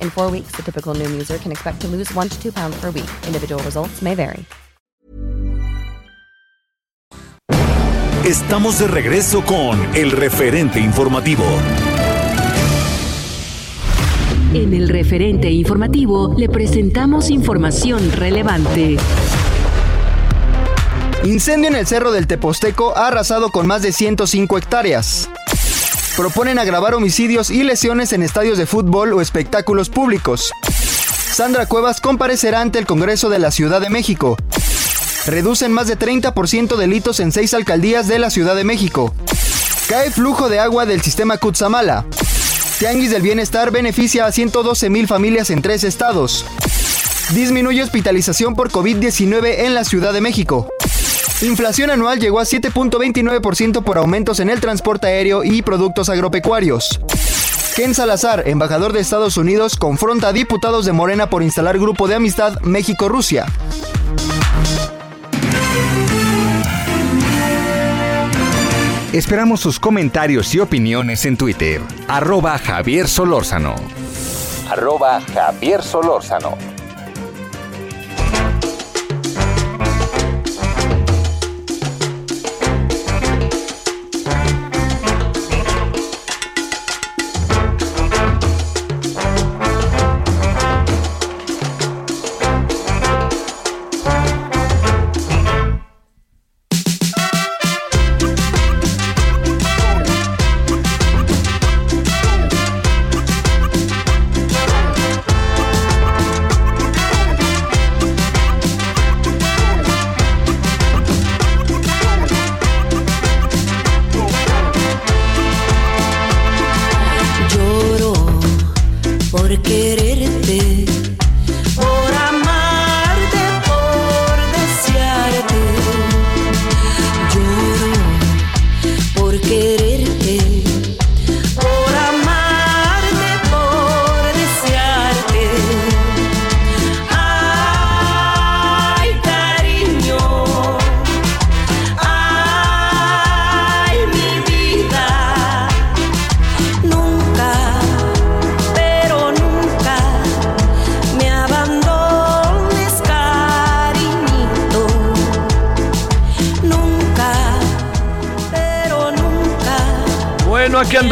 [0.00, 2.76] In four weeks, the typical Noom user can expect to lose one to two pounds
[2.80, 3.10] per week.
[3.26, 4.46] Individual results may vary.
[8.24, 11.44] Estamos de regreso con el referente informativo.
[14.52, 18.98] En el referente informativo le presentamos información relevante.
[21.24, 25.30] Incendio en el Cerro del Teposteco ha arrasado con más de 105 hectáreas
[26.20, 30.52] proponen agravar homicidios y lesiones en estadios de fútbol o espectáculos públicos.
[31.32, 34.36] Sandra Cuevas comparecerá ante el Congreso de la Ciudad de México.
[35.24, 39.14] Reducen más de 30% delitos en seis alcaldías de la Ciudad de México.
[39.88, 42.04] Cae flujo de agua del sistema Cutzamala.
[42.78, 46.44] Tianguis del Bienestar beneficia a 112 mil familias en tres estados.
[47.32, 50.68] Disminuye hospitalización por COVID-19 en la Ciudad de México.
[51.42, 57.00] Inflación anual llegó a 7.29% por aumentos en el transporte aéreo y productos agropecuarios.
[57.74, 62.16] Ken Salazar, embajador de Estados Unidos, confronta a diputados de Morena por instalar grupo de
[62.16, 63.46] amistad México-Rusia.
[69.14, 71.80] Esperamos sus comentarios y opiniones en Twitter.
[72.06, 73.76] Arroba Javier Solórzano.
[74.68, 76.79] Arroba Javier Solórzano.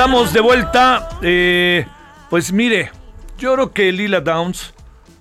[0.09, 1.19] Andamos de vuelta.
[1.21, 1.87] Eh,
[2.31, 2.91] pues mire,
[3.37, 4.73] yo creo que Lila Downs,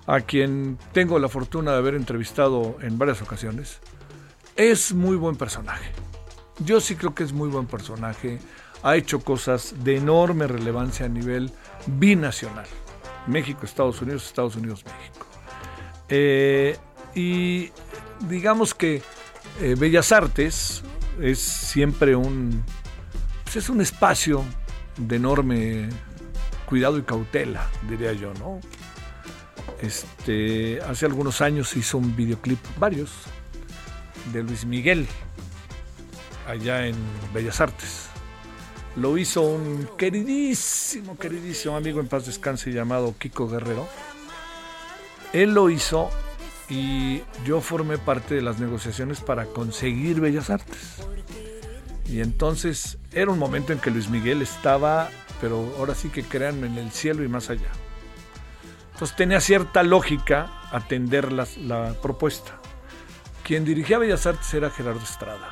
[0.06, 3.80] a quien tengo la fortuna de haber entrevistado en varias ocasiones,
[4.56, 5.90] es muy buen personaje.
[6.60, 8.38] Yo sí creo que es muy buen personaje.
[8.82, 11.52] Ha hecho cosas de enorme relevancia a nivel
[11.86, 12.66] binacional.
[13.26, 15.26] México, Estados Unidos, Estados Unidos, México.
[16.08, 16.78] Eh,
[17.14, 17.70] y
[18.20, 19.02] digamos que
[19.60, 20.82] eh, Bellas Artes
[21.20, 22.64] es siempre un,
[23.44, 24.42] pues es un espacio
[24.98, 25.88] de enorme
[26.66, 28.60] cuidado y cautela, diría yo, ¿no?
[29.80, 33.10] Este, hace algunos años hizo un videoclip, varios,
[34.32, 35.06] de Luis Miguel.
[36.46, 36.96] allá en
[37.34, 38.06] Bellas Artes.
[38.96, 43.86] Lo hizo un queridísimo, queridísimo amigo en paz descanse llamado Kiko Guerrero.
[45.32, 46.10] Él lo hizo
[46.70, 50.96] y yo formé parte de las negociaciones para conseguir Bellas Artes.
[52.08, 56.66] Y entonces era un momento en que Luis Miguel estaba, pero ahora sí que créanme,
[56.66, 57.68] en el cielo y más allá.
[58.92, 62.58] Entonces tenía cierta lógica atender la, la propuesta.
[63.44, 65.50] Quien dirigía Bellas Artes era Gerardo Estrada,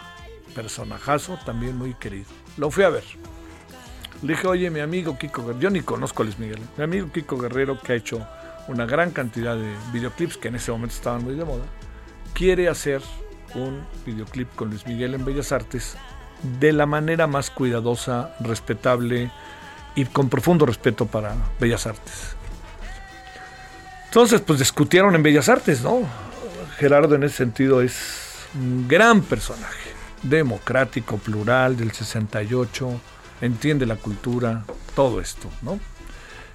[0.54, 2.26] personajazo también muy querido.
[2.56, 3.04] Lo fui a ver.
[4.22, 7.10] Le dije, oye, mi amigo Kiko Guerrero, yo ni conozco a Luis Miguel, mi amigo
[7.12, 8.26] Kiko Guerrero que ha hecho
[8.66, 11.64] una gran cantidad de videoclips que en ese momento estaban muy de moda,
[12.32, 13.02] quiere hacer
[13.54, 15.96] un videoclip con Luis Miguel en Bellas Artes
[16.60, 19.30] de la manera más cuidadosa, respetable
[19.94, 22.36] y con profundo respeto para Bellas Artes.
[24.06, 26.00] Entonces, pues discutieron en Bellas Artes, ¿no?
[26.78, 29.90] Gerardo en ese sentido es un gran personaje,
[30.22, 33.00] democrático, plural, del 68,
[33.40, 35.78] entiende la cultura, todo esto, ¿no?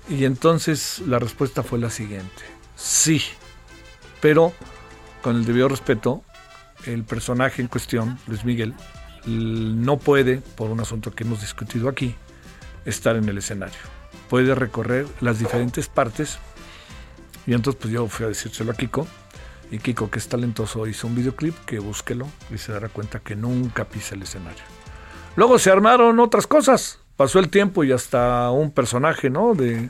[0.10, 2.44] Y entonces la respuesta fue la siguiente,
[2.76, 3.22] sí,
[4.20, 4.54] pero
[5.22, 6.24] con el debido respeto,
[6.86, 8.74] el personaje en cuestión, Luis Miguel,
[9.26, 12.16] no puede, por un asunto que hemos discutido aquí,
[12.86, 13.80] estar en el escenario.
[14.30, 16.40] Puede recorrer las diferentes partes.
[17.46, 19.08] Y entonces pues yo fui a decírselo a Kiko.
[19.72, 23.36] Y Kiko, que es talentoso, hizo un videoclip que búsquelo y se dará cuenta que
[23.36, 24.64] nunca pisa el escenario.
[25.36, 27.00] Luego se armaron otras cosas.
[27.16, 29.54] Pasó el tiempo y hasta un personaje, ¿no?
[29.54, 29.90] De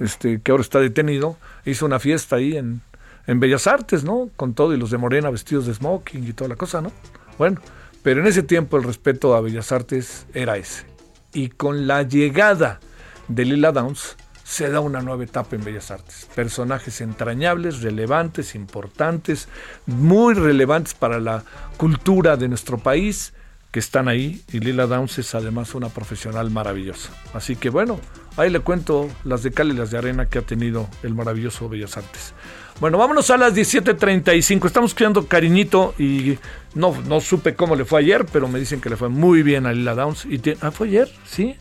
[0.00, 2.80] este que ahora está detenido, hizo una fiesta ahí en,
[3.26, 4.30] en Bellas Artes, ¿no?
[4.34, 6.90] Con todo y los de Morena vestidos de smoking y toda la cosa, ¿no?
[7.38, 7.60] Bueno,
[8.02, 10.84] pero en ese tiempo el respeto a Bellas Artes era ese.
[11.32, 12.80] Y con la llegada
[13.28, 16.26] de Lila Downs se da una nueva etapa en Bellas Artes.
[16.34, 19.48] Personajes entrañables, relevantes, importantes,
[19.86, 21.44] muy relevantes para la
[21.76, 23.32] cultura de nuestro país
[23.70, 27.10] que están ahí y Lila Downs es además una profesional maravillosa.
[27.32, 28.00] Así que bueno,
[28.36, 32.34] ahí le cuento las de cal de arena que ha tenido el maravilloso Bellas Artes.
[32.80, 34.66] Bueno, vámonos a las 17.35.
[34.66, 36.38] Estamos creando cariñito y
[36.74, 39.66] no, no supe cómo le fue ayer, pero me dicen que le fue muy bien
[39.66, 40.26] a Lila Downs.
[40.62, 41.12] Ah, ¿Fue ayer?
[41.26, 41.56] ¿Sí?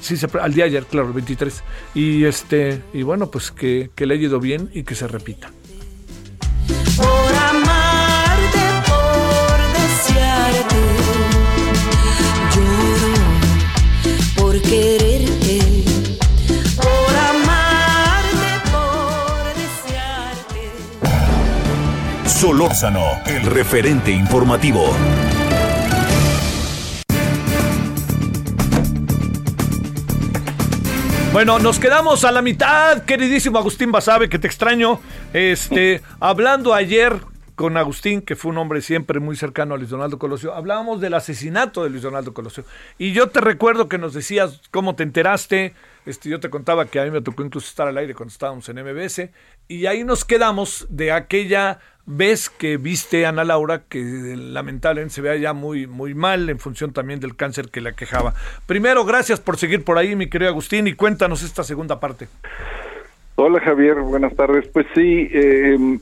[0.00, 1.62] Sí, al día ayer, claro, el 23.
[1.96, 5.50] Y, este, y bueno, pues que, que le haya ido bien y que se repita.
[6.96, 10.76] Por amarte, por desearte,
[12.54, 13.14] lloro
[14.36, 15.13] por quererte.
[22.44, 24.94] Solórzano, el referente informativo.
[31.32, 35.00] Bueno, nos quedamos a la mitad, queridísimo Agustín Basabe, que te extraño.
[35.32, 37.18] Este, hablando ayer
[37.54, 41.14] con Agustín, que fue un hombre siempre muy cercano a Luis Donaldo Colosio, hablábamos del
[41.14, 42.64] asesinato de Luis Donaldo Colosio.
[42.98, 45.74] Y yo te recuerdo que nos decías cómo te enteraste.
[46.06, 48.68] Este, yo te contaba que a mí me tocó incluso estar al aire cuando estábamos
[48.68, 49.30] en MBS.
[49.68, 55.22] Y ahí nos quedamos de aquella vez que viste a Ana Laura, que lamentablemente se
[55.22, 58.34] vea ya muy, muy mal en función también del cáncer que le quejaba.
[58.66, 62.28] Primero, gracias por seguir por ahí, mi querido Agustín, y cuéntanos esta segunda parte.
[63.36, 64.68] Hola Javier, buenas tardes.
[64.68, 65.98] Pues sí, eh,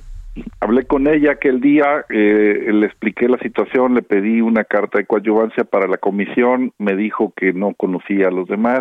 [0.60, 5.06] hablé con ella aquel día, eh, le expliqué la situación, le pedí una carta de
[5.06, 8.80] coadyuvancia para la comisión, me dijo que no conocía a los demás,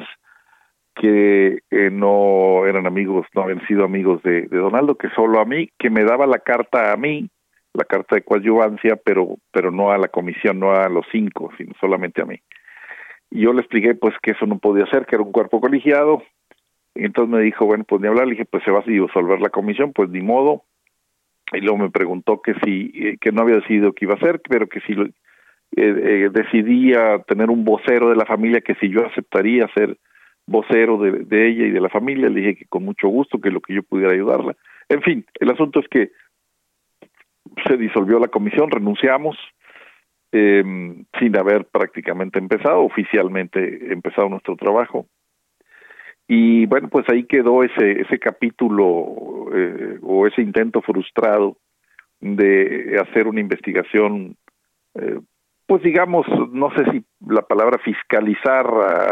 [0.95, 5.45] que eh, no eran amigos, no habían sido amigos de, de, Donaldo, que solo a
[5.45, 7.29] mí, que me daba la carta a mí,
[7.73, 11.73] la carta de coadyuvancia, pero, pero no a la comisión, no a los cinco, sino
[11.79, 12.39] solamente a mí.
[13.29, 16.21] Y yo le expliqué pues que eso no podía ser, que era un cuerpo colegiado,
[16.93, 19.39] y entonces me dijo, bueno, pues ni hablar, le dije, pues se va a disolver
[19.39, 20.63] la comisión, pues ni modo,
[21.53, 24.41] y luego me preguntó que si, eh, que no había decidido qué iba a hacer,
[24.47, 25.07] pero que si eh,
[25.75, 29.97] eh, decidía tener un vocero de la familia, que si yo aceptaría ser
[30.47, 33.51] vocero de, de, ella y de la familia, le dije que con mucho gusto, que
[33.51, 34.55] lo que yo pudiera ayudarla.
[34.89, 36.11] En fin, el asunto es que
[37.67, 39.37] se disolvió la comisión, renunciamos,
[40.31, 40.63] eh,
[41.19, 45.07] sin haber prácticamente empezado, oficialmente empezado nuestro trabajo.
[46.33, 51.57] Y bueno, pues ahí quedó ese, ese capítulo eh, o ese intento frustrado
[52.21, 54.37] de hacer una investigación
[54.95, 55.19] eh,
[55.65, 58.65] pues digamos, no sé si la palabra fiscalizar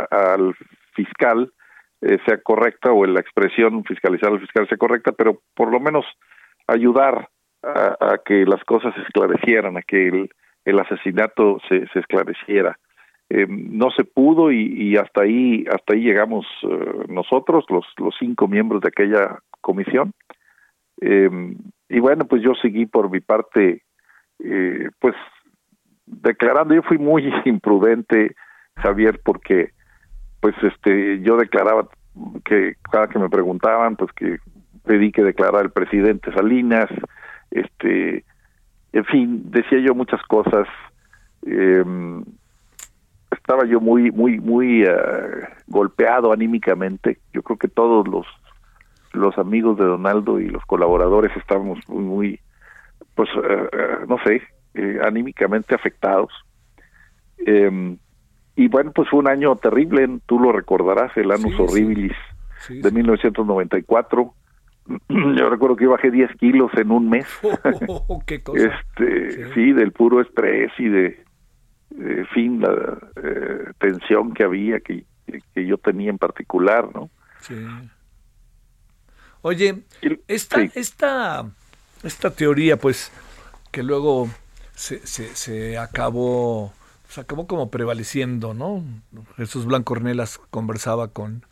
[0.10, 0.56] al
[0.94, 1.52] fiscal
[2.00, 6.06] eh, sea correcta o la expresión fiscalizar al fiscal sea correcta, pero por lo menos
[6.68, 7.28] ayudar
[7.64, 10.30] a, a que las cosas se esclarecieran, a que el,
[10.64, 12.80] el asesinato se, se esclareciera.
[13.32, 18.48] Eh, no se pudo y, hasta ahí hasta ahí llegamos uh, nosotros los los cinco
[18.48, 20.14] miembros de aquella comisión
[21.00, 21.30] eh,
[21.90, 23.84] y bueno pues yo seguí por mi parte
[24.44, 25.16] eh, pues
[26.06, 28.36] declarando, yo fui muy imprudente,
[28.76, 29.72] Javier, porque
[30.40, 31.88] pues este yo declaraba
[32.46, 34.38] que cada que me preguntaban, pues que
[34.86, 36.90] pedí que declarara el presidente Salinas,
[37.52, 38.24] este,
[38.94, 40.68] en fin, decía yo muchas cosas.
[41.46, 41.84] eh,
[43.50, 44.92] estaba yo muy, muy, muy eh,
[45.66, 47.18] golpeado anímicamente.
[47.34, 48.28] Yo creo que todos los
[49.12, 52.40] los amigos de Donaldo y los colaboradores estábamos muy, muy
[53.16, 54.44] pues, eh, no sé,
[54.76, 56.32] eh, anímicamente afectados.
[57.44, 57.98] Eh,
[58.56, 61.62] y bueno, pues fue un año terrible, tú lo recordarás, el Anus Sí, sí.
[61.64, 62.18] Horribilis
[62.68, 64.34] Sí, de 1994.
[65.10, 67.26] Yo recuerdo que bajé 10 kilos en un mes.
[67.88, 68.68] Oh, qué cosa.
[68.68, 69.74] este sí.
[69.74, 71.29] del puro estrés y de,
[71.92, 75.06] en fin la eh, tensión que había que,
[75.54, 77.10] que yo tenía en particular no
[77.42, 77.56] Sí.
[79.42, 79.84] Oye,
[80.28, 80.72] esta, sí.
[80.76, 81.50] esta,
[82.04, 83.12] esta teoría, pues,
[83.72, 84.28] que luego
[84.76, 86.74] se, se, se acabó,
[87.08, 88.84] se acabó como prevaleciendo, ¿no?
[89.38, 91.46] Jesús Blanco Ornelas conversaba con,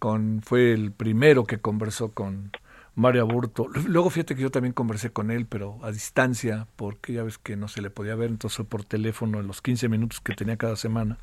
[0.00, 2.50] con, fue el primero que conversó con
[2.98, 3.68] Mario Aburto.
[3.86, 7.54] Luego fíjate que yo también conversé con él, pero a distancia, porque ya ves que
[7.54, 10.74] no se le podía ver, entonces por teléfono en los 15 minutos que tenía cada
[10.74, 11.16] semana,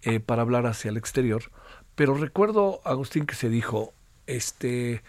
[0.00, 1.50] eh, para hablar hacia el exterior.
[1.96, 3.92] Pero recuerdo, Agustín, que se dijo,
[4.26, 5.02] este,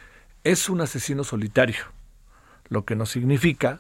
[0.43, 1.85] es un asesino solitario,
[2.67, 3.79] lo que no significa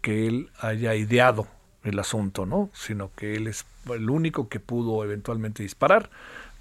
[0.00, 1.46] que él haya ideado
[1.84, 2.70] el asunto, ¿no?
[2.74, 6.10] Sino que él es el único que pudo eventualmente disparar,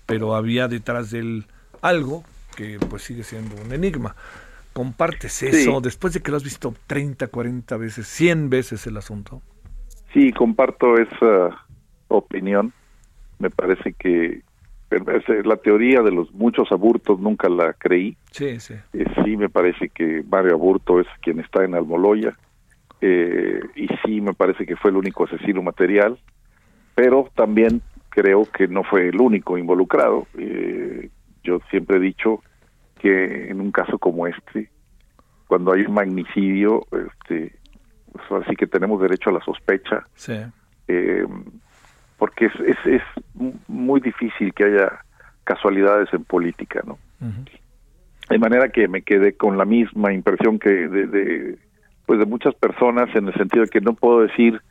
[0.06, 1.48] pero había detrás de él
[1.82, 2.24] algo
[2.56, 4.16] que pues sigue siendo un enigma.
[4.74, 9.42] Compartes eso después de que lo has visto 30, 40 veces, 100 veces el asunto.
[10.14, 11.66] sí comparto esa
[12.08, 12.72] opinión
[13.40, 14.42] me parece que
[14.90, 18.74] es- la teoría de los muchos aburtos nunca la creí Sí, sí.
[18.94, 22.36] Eh, sí me parece que Mario Aburto es quien está en Almoloya
[23.02, 26.18] eh, y sí me parece que fue el único asesino material
[26.96, 31.10] pero también creo que no fue el único involucrado Eh,
[31.44, 32.44] yo siempre he dicho
[33.00, 34.70] que en un caso como este
[35.48, 37.56] cuando hay un magnicidio este
[38.12, 40.34] pues así que tenemos derecho a la sospecha Sí.
[40.88, 41.26] eh,
[42.18, 43.02] porque es, es, es
[43.70, 45.00] muy difícil que haya
[45.46, 46.98] casualidades en política, ¿no?
[48.30, 51.58] De manera que me quedé con la misma impresión que de, de,
[52.06, 54.62] pues de muchas personas en el sentido de que no puedo decir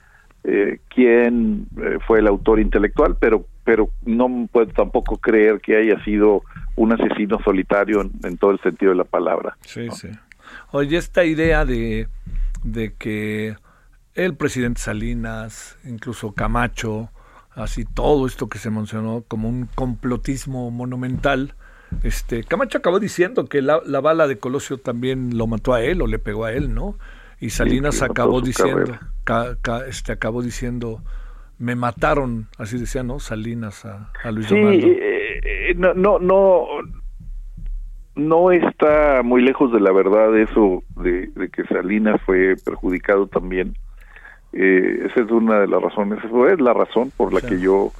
[0.44, 6.02] eh, quién eh, fue el autor intelectual, pero pero no puedo tampoco creer que haya
[6.02, 6.42] sido
[6.74, 9.58] un asesino solitario en, en todo el sentido de la palabra.
[9.66, 10.08] Sí, sí.
[10.70, 12.08] Oye, esta idea de,
[12.64, 13.56] de que
[14.14, 17.10] el presidente Salinas, incluso Camacho,
[17.54, 21.52] así todo esto que se mencionó como un complotismo monumental,
[22.02, 26.00] este Camacho acabó diciendo que la, la bala de Colosio también lo mató a él
[26.00, 26.96] o le pegó a él, ¿no?
[27.38, 29.12] Y Salinas acabó diciendo, carrera.
[29.24, 31.02] ca- ca- este acabó diciendo,
[31.58, 33.18] me mataron, así decía, ¿no?
[33.18, 34.86] Salinas a, a Luis Sí, Donaldo.
[34.86, 36.66] eh, eh, no, no, no,
[38.14, 43.74] no está muy lejos de la verdad eso de, de que Salinas fue perjudicado también.
[44.52, 47.92] Eh, esa es una de las razones, esa es la razón por la que yo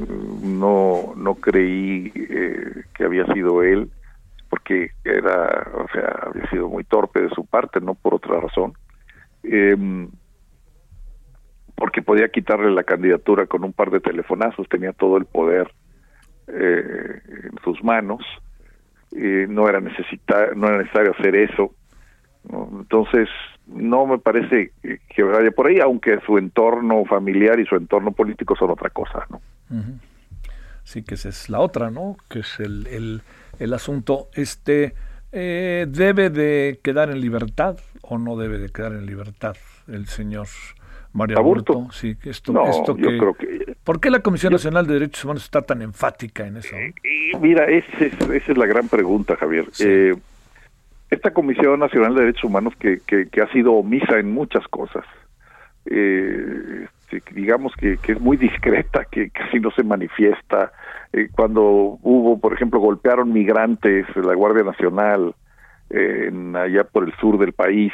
[0.00, 0.04] eh,
[0.42, 3.90] no, no creí eh, que había sido él,
[4.48, 8.74] porque era, o sea, había sido muy torpe de su parte, no por otra razón.
[9.42, 10.08] Em,
[11.78, 15.72] porque podía quitarle la candidatura con un par de telefonazos, tenía todo el poder
[16.48, 18.20] eh, en sus manos,
[19.16, 21.72] eh, no era necesita, no era necesario hacer eso,
[22.72, 23.28] entonces
[23.66, 28.56] no me parece que- vaya por ahí, aunque su entorno familiar y su entorno político
[28.56, 29.40] son otra cosa, ¿no?
[30.84, 32.16] Sí, que esa es la otra, ¿no?
[32.30, 33.20] Que es el, el,
[33.58, 34.28] el asunto.
[34.34, 34.94] Este,
[35.32, 39.56] eh, ¿Debe de quedar en libertad o no debe de quedar en libertad
[39.86, 40.46] el señor
[41.12, 41.72] Mario ¿Aburto?
[41.72, 41.92] Aburto?
[41.92, 45.24] Sí, esto, No, esto yo que, creo que- ¿Por qué la Comisión Nacional de Derechos
[45.24, 46.76] Humanos está tan enfática en eso?
[46.76, 49.66] Y mira, ese es- esa es la gran pregunta, Javier.
[49.80, 50.14] Eh,
[51.10, 55.04] esta Comisión Nacional de Derechos Humanos que, que, que ha sido omisa en muchas cosas,
[55.86, 60.72] eh, este, digamos que, que es muy discreta, que casi no se manifiesta.
[61.12, 61.62] Eh, cuando
[62.02, 65.34] hubo, por ejemplo, golpearon migrantes, la Guardia Nacional,
[65.90, 67.92] eh, en, allá por el sur del país,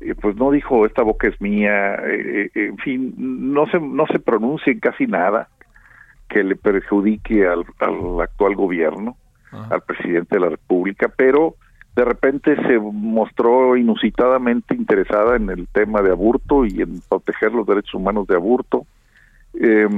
[0.00, 4.06] eh, pues no dijo esta boca es mía, eh, eh, en fin, no se, no
[4.06, 5.48] se pronuncia en casi nada
[6.28, 9.16] que le perjudique al, al actual gobierno,
[9.50, 11.56] al presidente de la República, pero
[11.96, 17.66] de repente se mostró inusitadamente interesada en el tema de aborto y en proteger los
[17.66, 18.86] derechos humanos de aborto.
[19.54, 19.88] Eh,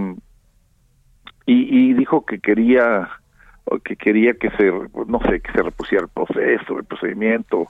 [1.45, 3.11] y, y dijo que quería
[3.85, 4.73] que quería que se
[5.07, 7.69] no sé que se repusiera el proceso el procedimiento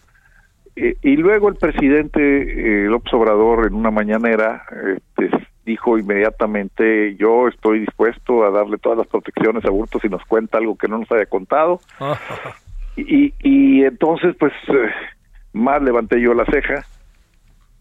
[0.76, 4.64] Eh, y luego el presidente eh, López Obrador en una mañanera
[4.96, 5.30] este,
[5.66, 10.58] dijo inmediatamente, yo estoy dispuesto a darle todas las protecciones a Burto si nos cuenta
[10.58, 11.80] algo que no nos haya contado.
[12.96, 14.90] Y, y entonces, pues, eh,
[15.54, 16.84] más levanté yo la ceja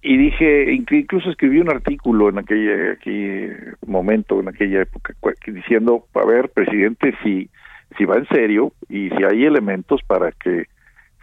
[0.02, 5.14] y dije, inc- incluso escribí un artículo en aquella, aquel momento, en aquella época,
[5.46, 7.50] diciendo, a ver, presidente, si,
[7.98, 10.68] si va en serio y si hay elementos para que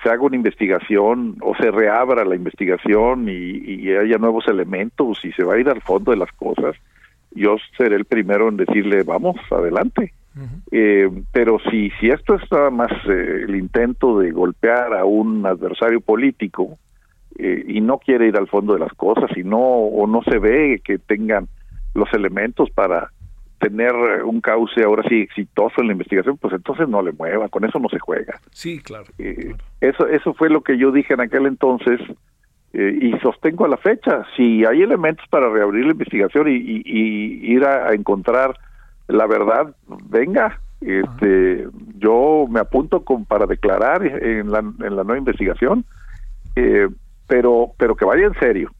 [0.02, 5.32] se haga una investigación o se reabra la investigación y, y haya nuevos elementos y
[5.32, 6.76] se va a ir al fondo de las cosas,
[7.32, 10.12] yo seré el primero en decirle, vamos, adelante.
[10.70, 15.44] Eh, pero si, si esto es nada más eh, el intento de golpear a un
[15.44, 16.78] adversario político
[17.36, 20.38] eh, y no quiere ir al fondo de las cosas y no o no se
[20.38, 21.48] ve que tengan
[21.92, 23.10] los elementos para
[23.58, 23.92] tener
[24.24, 27.78] un cauce ahora sí exitoso en la investigación, pues entonces no le mueva, con eso
[27.78, 28.40] no se juega.
[28.50, 29.06] Sí, claro.
[29.18, 32.00] Eh, eso eso fue lo que yo dije en aquel entonces
[32.72, 34.24] eh, y sostengo a la fecha.
[34.36, 38.56] Si hay elementos para reabrir la investigación y, y- y ir a, a encontrar
[39.08, 39.74] la verdad,
[40.08, 40.60] venga.
[40.80, 41.66] Este,
[41.98, 45.84] yo me apunto con, para declarar en la, en la nueva investigación,
[46.54, 46.88] eh,
[47.26, 48.70] pero pero que vaya en serio.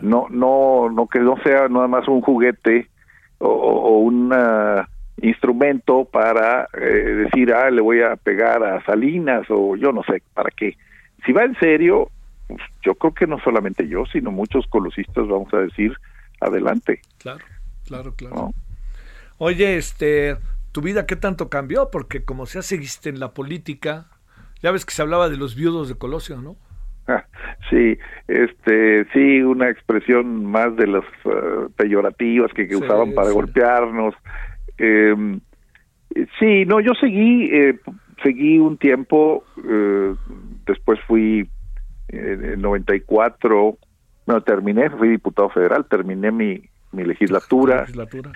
[0.00, 2.88] No no no que no sea nada más un juguete
[3.44, 4.88] o, o un ah,
[5.22, 10.22] instrumento para eh, decir, ah, le voy a pegar a Salinas o yo no sé,
[10.32, 10.76] ¿para qué?
[11.24, 12.10] Si va en serio,
[12.48, 15.94] pues, yo creo que no solamente yo, sino muchos colosistas vamos a decir,
[16.40, 17.00] adelante.
[17.18, 17.44] Claro,
[17.86, 18.50] claro, claro.
[19.38, 20.36] Oye, este,
[20.72, 21.90] ¿tu vida qué tanto cambió?
[21.90, 24.06] Porque como ya seguiste en la política,
[24.62, 26.56] ya ves que se hablaba de los viudos de Colosio, ¿no?
[27.70, 27.98] Sí,
[28.28, 33.34] este, sí, una expresión más de las eh, peyorativas que, que Sí, usaban para sí.
[33.34, 34.14] golpearnos.
[34.78, 35.14] Eh,
[36.38, 37.78] sí, no, yo seguí, eh,
[38.22, 40.14] seguí un tiempo, eh,
[40.66, 41.48] después fui
[42.08, 43.78] en el 94,
[44.26, 47.80] no, terminé, fui diputado federal, terminé mi, mi legislatura.
[47.80, 48.32] Legislatura.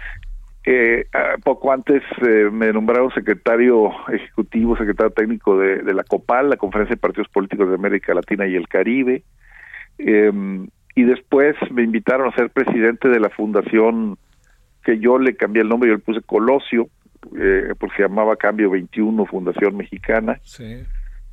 [0.71, 1.07] Eh,
[1.45, 6.95] poco antes eh, me nombraron secretario ejecutivo, secretario técnico de, de la COPAL, la Conferencia
[6.95, 9.23] de Partidos Políticos de América Latina y el Caribe.
[9.99, 10.31] Eh,
[10.95, 14.19] y después me invitaron a ser presidente de la fundación
[14.85, 16.89] que yo le cambié el nombre, yo le puse Colosio,
[17.39, 20.39] eh, porque se llamaba Cambio 21 Fundación Mexicana.
[20.43, 20.83] Sí.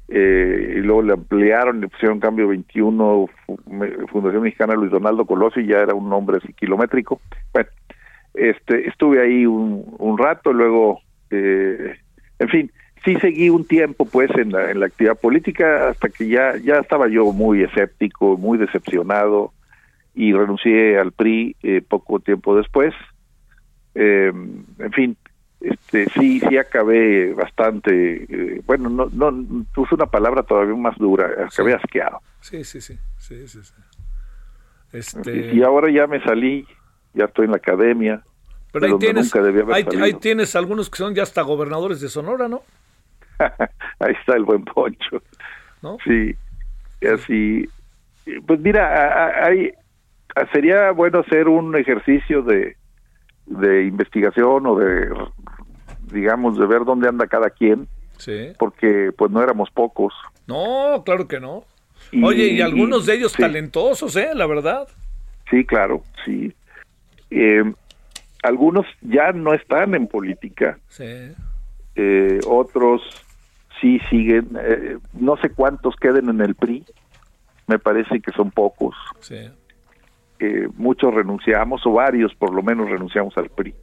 [0.07, 5.25] Eh, y luego le ampliaron, le pusieron Cambio 21 Fu- Me- Fundación Mexicana Luis Donaldo
[5.25, 7.19] Colosio y ya era un nombre así kilométrico.
[7.51, 7.69] Bueno,
[8.37, 11.95] este, estuve ahí un, un rato, luego, eh,
[12.39, 12.71] en fin,
[13.03, 16.77] sí seguí un tiempo pues en la, en la actividad política hasta que ya, ya
[16.77, 19.53] estaba yo muy escéptico, muy decepcionado
[20.13, 22.93] y renuncié al PRI eh, poco tiempo después.
[23.93, 24.31] Eh,
[24.79, 25.17] en fin,
[25.61, 31.29] este, sí, sí acabé bastante, eh, bueno, no, no, puse una palabra todavía más dura,
[31.47, 32.21] acabé asqueado.
[32.41, 33.73] Sí, sí, sí, sí, sí, sí.
[34.93, 36.65] Este, y ahora ya me salí,
[37.15, 38.21] ya estoy en la academia.
[38.71, 39.33] pero ahí tienes,
[40.01, 42.61] ahí, tienes algunos que son ya hasta gobernadores de Sonora, ¿no?
[43.99, 45.21] Ahí está el buen Poncho.
[45.81, 45.97] ¿No?
[46.05, 46.33] Sí,
[47.05, 47.67] así.
[48.47, 49.71] Pues mira, hay,
[50.53, 52.75] sería bueno hacer un ejercicio de,
[53.45, 55.09] de investigación o de,
[56.11, 57.87] digamos, de ver dónde anda cada quien,
[58.17, 58.53] Sí.
[58.57, 60.13] porque pues no éramos pocos.
[60.47, 61.65] No, claro que no.
[62.11, 63.41] Y- Oye, y algunos de ellos sí.
[63.41, 64.29] talentosos, ¿eh?
[64.33, 64.87] La verdad.
[65.49, 66.53] Sí, claro, sí.
[67.37, 67.63] Eh,
[68.43, 71.33] algunos ya no están en política, Sí.
[71.95, 73.01] eh, otros
[73.81, 76.85] sí siguen, eh, no sé cuántos queden en el PRI,
[77.67, 78.95] me parece que son pocos.
[79.19, 79.49] Sí.
[80.39, 83.73] Eh, muchos renunciamos, o varios por lo menos renunciamos al PRI.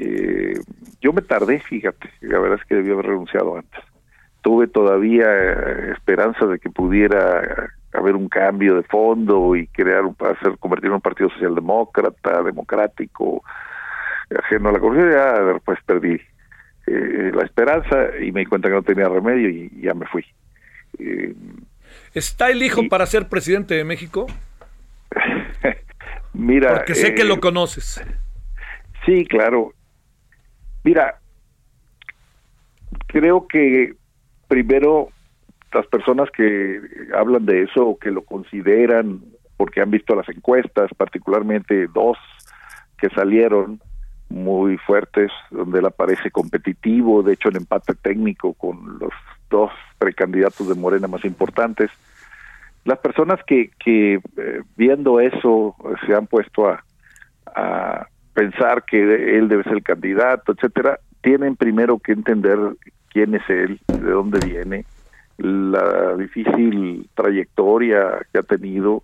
[0.00, 0.54] Eh,
[1.00, 3.80] yo me tardé, fíjate, la verdad es que debí haber renunciado antes.
[4.42, 5.26] Tuve todavía
[5.92, 10.94] esperanza de que pudiera haber un cambio de fondo y crear un, hacer convertir en
[10.94, 13.42] un partido socialdemócrata, democrático,
[14.36, 15.12] ajeno a la corrupción.
[15.12, 16.20] Ya después perdí
[16.86, 20.24] eh, la esperanza y me di cuenta que no tenía remedio y ya me fui.
[20.98, 21.34] Eh,
[22.12, 24.26] ¿Está el hijo para ser presidente de México?
[26.32, 28.04] mira, Porque sé que eh, lo conoces.
[29.06, 29.72] Sí, claro.
[30.82, 31.20] Mira,
[33.06, 33.94] creo que
[34.48, 35.08] primero
[35.74, 36.80] las personas que
[37.14, 39.20] hablan de eso o que lo consideran
[39.56, 42.18] porque han visto las encuestas, particularmente dos
[42.98, 43.80] que salieron
[44.28, 49.12] muy fuertes, donde él aparece competitivo, de hecho en empate técnico con los
[49.50, 51.90] dos precandidatos de Morena más importantes.
[52.84, 56.84] Las personas que, que eh, viendo eso se han puesto a,
[57.46, 62.58] a pensar que él debe ser el candidato, etcétera, tienen primero que entender
[63.10, 64.84] quién es él, de dónde viene,
[65.38, 69.02] la difícil trayectoria que ha tenido,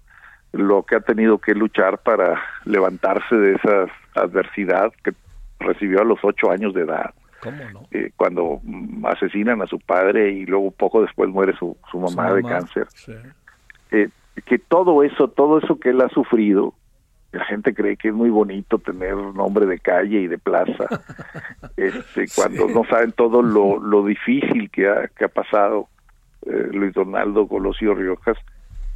[0.53, 5.13] lo que ha tenido que luchar para levantarse de esa adversidad que
[5.59, 7.15] recibió a los ocho años de edad.
[7.43, 7.87] ¿Cómo no?
[7.91, 8.61] eh, cuando
[9.05, 12.87] asesinan a su padre y luego poco después muere su, su mamá, Su de cáncer.
[12.91, 13.15] sí.
[13.93, 14.09] Eh,
[14.45, 16.75] que todo eso, todo eso que él ha sufrido,
[17.33, 20.87] la gente cree que es muy bonito tener nombre de calle y de plaza,
[21.77, 25.89] este, cuando no saben todo lo, lo difícil que ha, que ha pasado
[26.47, 28.39] eh, Luis Donaldo Colosio Riojas.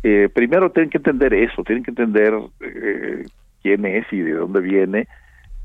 [0.03, 3.25] Eh, primero tienen que entender eso, tienen que entender eh,
[3.63, 5.09] quién es y de dónde viene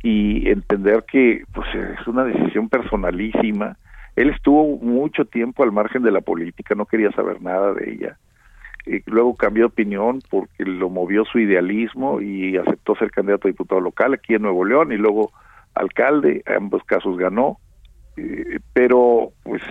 [0.02, 3.78] y entender que pues es una decisión personalísima.
[4.16, 8.18] Él estuvo mucho tiempo al margen de la política, no quería saber nada de ella.
[8.86, 13.52] Y luego cambió de opinión porque lo movió su idealismo y aceptó ser candidato a
[13.52, 15.32] diputado local aquí en Nuevo León y luego
[15.76, 17.58] alcalde, ambos casos ganó.
[18.20, 19.62] Eh, pero pues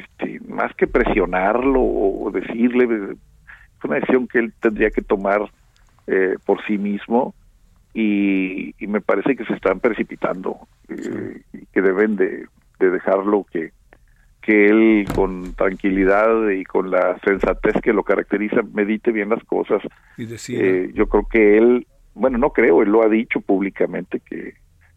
[0.00, 3.16] este, más que presionarlo o decirle, eh,
[3.78, 5.50] fue una decisión que él tendría que tomar
[6.06, 7.34] eh, por sí mismo
[7.94, 10.56] y, y me parece que se están precipitando
[10.88, 12.46] eh, y que deben de,
[12.78, 13.72] de dejarlo que
[14.40, 19.80] que él con tranquilidad y con la sensatez que lo caracteriza medite bien las cosas.
[20.18, 24.18] Y decía, Eh, yo creo que él, bueno, no creo, él lo ha dicho públicamente
[24.18, 24.54] que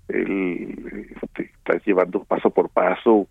[0.10, 3.28] él este, está llevando paso por paso,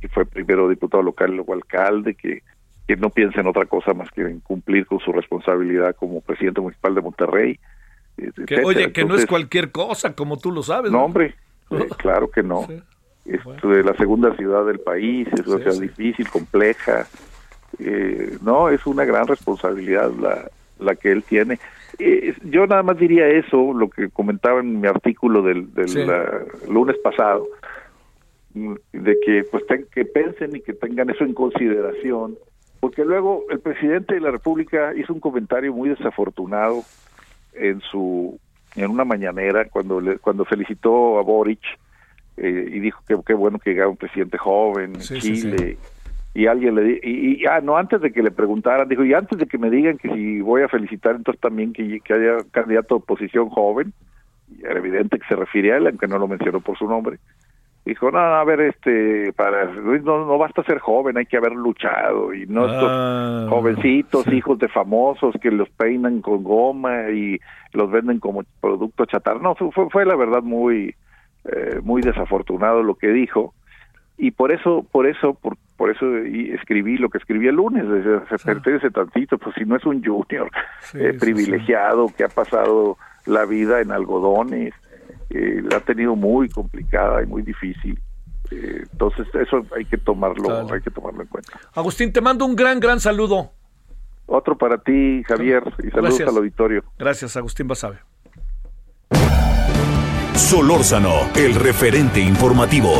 [0.00, 2.42] que fue primero diputado local y luego alcalde, que,
[2.86, 6.60] que no piensa en otra cosa más que en cumplir con su responsabilidad como presidente
[6.60, 7.60] municipal de Monterrey.
[8.46, 10.90] que, oye, que no es cualquier cosa, como tú lo sabes.
[10.92, 11.34] no, hombre,
[11.70, 12.66] eh, claro que no.
[13.24, 15.80] Es de la segunda ciudad del país, es una Sí, ciudad sí.
[15.82, 17.06] difícil, compleja.
[17.78, 21.58] Eh, no, es una gran responsabilidad la, la que él tiene.
[22.04, 26.04] Eh, yo nada más diría eso, lo que comentaba en mi artículo del, del Sí.
[26.04, 27.46] la- lunes pasado,
[28.54, 32.36] mm, de que pues ten- que pensen y que tengan eso en consideración,
[32.80, 36.82] porque luego el presidente de la República hizo un comentario muy desafortunado
[37.54, 38.38] en su
[38.74, 41.60] en una mañanera cuando le- cuando felicitó a Boric
[42.38, 45.76] eh, y dijo que qué bueno que llegara un presidente joven en Sí, sí, Chile
[46.34, 49.12] y alguien le di- y, y ah no antes de que le preguntaran dijo y
[49.14, 52.38] antes de que me digan que si voy a felicitar entonces también que, que haya
[52.50, 53.92] candidato de oposición joven
[54.50, 57.18] y era evidente que se refiere a él aunque no lo mencionó por su nombre
[57.84, 61.36] dijo no, no, a ver este para Luis no, no basta ser joven hay que
[61.36, 67.10] haber luchado y no estos Ah, jovencitos hijos de famosos que los peinan con goma
[67.10, 67.38] y
[67.72, 69.40] los venden como producto chatarra.
[69.40, 70.94] No fue, fue la verdad muy
[71.44, 73.52] eh, muy desafortunado lo que dijo
[74.18, 77.84] y por eso por eso por, por eso escribí lo que escribí el lunes
[78.44, 80.50] pertenece tantito pues si no es un junior
[80.82, 82.96] Sí, eh, sí, privilegiado que ha pasado
[83.26, 84.74] la vida en algodones
[85.30, 87.98] eh, la ha tenido muy complicada y muy difícil
[88.50, 92.54] Eh, entonces eso hay que tomarlo hay que tomarlo en cuenta Agustín, te mando un
[92.54, 93.50] gran, gran saludo.
[94.26, 96.28] otro para ti Javier y saludos Gracias.
[96.28, 97.96] al auditorio Gracias, Agustín Basabe.
[100.34, 102.90] Solórzano, el referente informativo.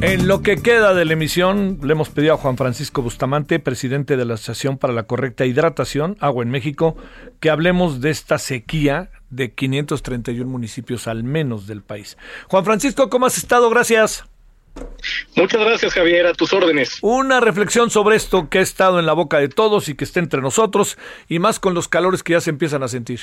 [0.00, 4.16] En lo que queda de la emisión, le hemos pedido a Juan Francisco Bustamante, presidente
[4.16, 6.96] de la Asociación para la Correcta Hidratación, Agua en México,
[7.40, 12.16] que hablemos de esta sequía de 531 municipios al menos del país.
[12.46, 13.68] Juan Francisco, ¿cómo has estado?
[13.70, 14.24] Gracias.
[15.34, 16.98] Muchas gracias, Javier, a tus órdenes.
[17.00, 20.20] Una reflexión sobre esto que ha estado en la boca de todos y que está
[20.20, 20.96] entre nosotros,
[21.28, 23.18] y más con los calores que ya se empiezan a sentir.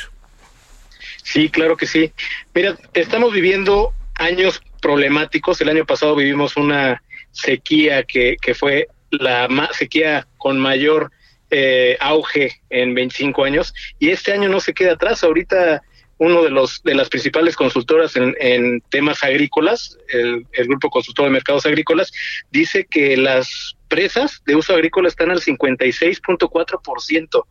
[1.24, 2.12] Sí, claro que sí.
[2.54, 5.60] Mira, estamos viviendo años problemáticos.
[5.60, 11.12] El año pasado vivimos una sequía que, que fue la sequía con mayor
[11.50, 15.24] eh, auge en 25 años y este año no se queda atrás.
[15.24, 15.82] Ahorita
[16.20, 21.32] uno de los de las principales consultoras en, temas agrícolas, el, el grupo consultor de
[21.32, 22.14] mercados agrícolas,
[22.52, 27.44] dice que las presas de uso agrícola están al 56.4%.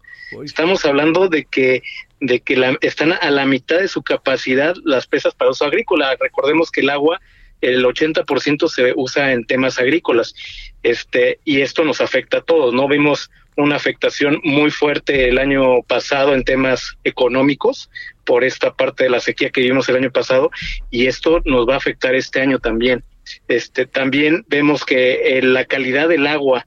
[0.45, 1.83] Estamos hablando de que
[2.21, 6.17] de que la- están a la mitad de su capacidad las presas para uso agrícola.
[6.19, 7.21] Recordemos que el agua
[7.61, 10.35] el 80% se usa en temas agrícolas.
[10.83, 12.89] Este, y esto nos afecta a todos, ¿no?
[12.89, 17.89] Vimos una afectación muy fuerte el año pasado en temas económicos
[18.25, 20.51] por esta parte de la sequía que vivimos el año pasado
[20.91, 23.05] y esto nos va a afectar este año también.
[23.49, 26.67] Este, también vemos que eh, la calidad del agua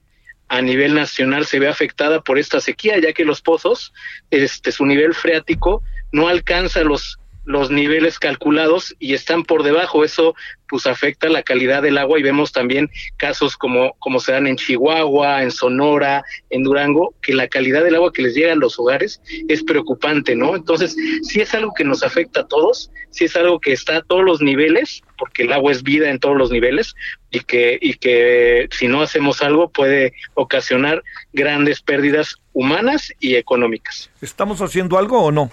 [0.49, 3.93] a nivel nacional se ve afectada por esta sequía, ya que los pozos,
[4.31, 10.03] este, su nivel freático no alcanza los los niveles calculados y están por debajo.
[10.03, 10.35] Eso
[10.67, 14.57] pues afecta la calidad del agua y vemos también casos como, como se dan en
[14.57, 18.77] Chihuahua, en Sonora, en Durango, que la calidad del agua que les llega a los
[18.77, 20.57] hogares es preocupante, ¿no?
[20.57, 24.01] Entonces, sí es algo que nos afecta a todos, sí es algo que está a
[24.01, 26.95] todos los niveles, porque el agua es vida en todos los niveles
[27.31, 34.09] y que, y que si no hacemos algo puede ocasionar grandes pérdidas humanas y económicas.
[34.21, 35.49] ¿Estamos haciendo algo o no?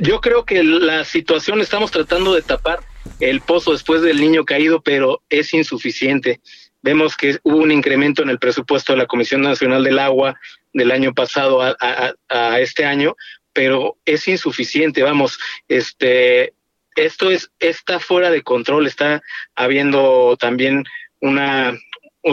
[0.00, 2.80] Yo creo que la situación estamos tratando de tapar
[3.20, 6.40] el pozo después del niño caído, pero es insuficiente.
[6.82, 10.38] Vemos que hubo un incremento en el presupuesto de la Comisión Nacional del Agua
[10.72, 13.16] del año pasado a, este año,
[13.52, 15.02] pero es insuficiente.
[15.02, 16.52] Vamos, este,
[16.96, 18.86] esto es está fuera de control.
[18.86, 19.22] Está
[19.54, 20.84] habiendo también
[21.20, 21.78] una,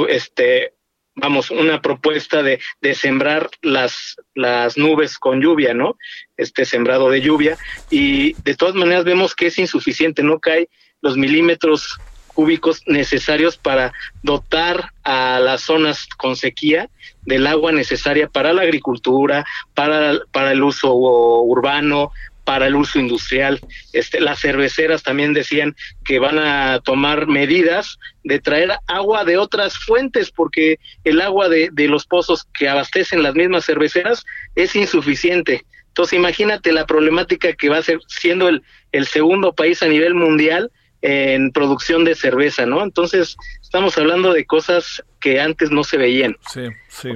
[0.09, 0.73] este,
[1.22, 5.97] vamos, una propuesta de, de sembrar las, las nubes con lluvia, ¿no?
[6.36, 7.57] Este sembrado de lluvia.
[7.89, 10.67] Y de todas maneras vemos que es insuficiente, no cae
[11.01, 11.97] los milímetros
[12.28, 13.93] cúbicos necesarios para
[14.24, 16.89] dotar a las zonas con sequía
[17.24, 19.45] del agua necesaria para la agricultura,
[19.76, 22.11] para, para el uso urbano,
[22.43, 23.59] para el uso industrial.
[23.93, 29.77] Este, las cerveceras también decían que van a tomar medidas de traer agua de otras
[29.77, 34.25] fuentes, porque el agua de, los pozos que abastecen las mismas cerveceras
[34.55, 35.65] es insuficiente.
[35.87, 40.13] Entonces imagínate la problemática que va a ser siendo el, el segundo país a nivel
[40.13, 40.71] mundial
[41.01, 42.83] en producción de cerveza, ¿no?
[42.83, 46.37] Entonces estamos hablando de cosas que antes no se veían.
[46.51, 47.09] Sí, sí.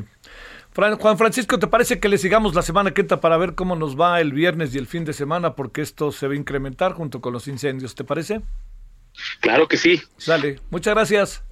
[0.75, 3.75] Fran- Juan Francisco, ¿te parece que le sigamos la semana que entra para ver cómo
[3.75, 5.55] nos va el viernes y el fin de semana?
[5.55, 8.41] Porque esto se va a incrementar junto con los incendios, ¿te parece?
[9.39, 10.01] Claro que sí.
[10.17, 10.59] Sale.
[10.69, 11.43] Muchas gracias.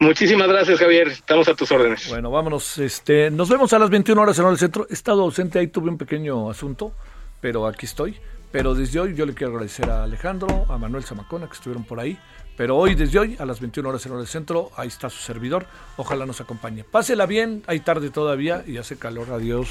[0.00, 1.08] Muchísimas gracias, Javier.
[1.08, 2.08] Estamos a tus órdenes.
[2.08, 2.78] Bueno, vámonos.
[2.78, 4.86] Este, nos vemos a las 21 horas en el centro.
[4.90, 6.92] He estado ausente, ahí tuve un pequeño asunto,
[7.40, 8.16] pero aquí estoy.
[8.50, 12.00] Pero desde hoy yo le quiero agradecer a Alejandro, a Manuel Zamacona, que estuvieron por
[12.00, 12.18] ahí.
[12.56, 15.66] Pero hoy, desde hoy, a las 21 horas en el centro, ahí está su servidor.
[15.96, 16.84] Ojalá nos acompañe.
[16.84, 19.30] Pásela bien, hay tarde todavía y hace calor.
[19.32, 19.68] Adiós.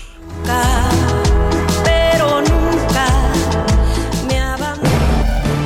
[1.84, 3.08] pero nunca
[4.28, 4.34] me.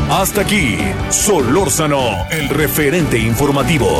[0.09, 0.77] Hasta aquí,
[1.09, 3.99] Solórzano, el referente informativo.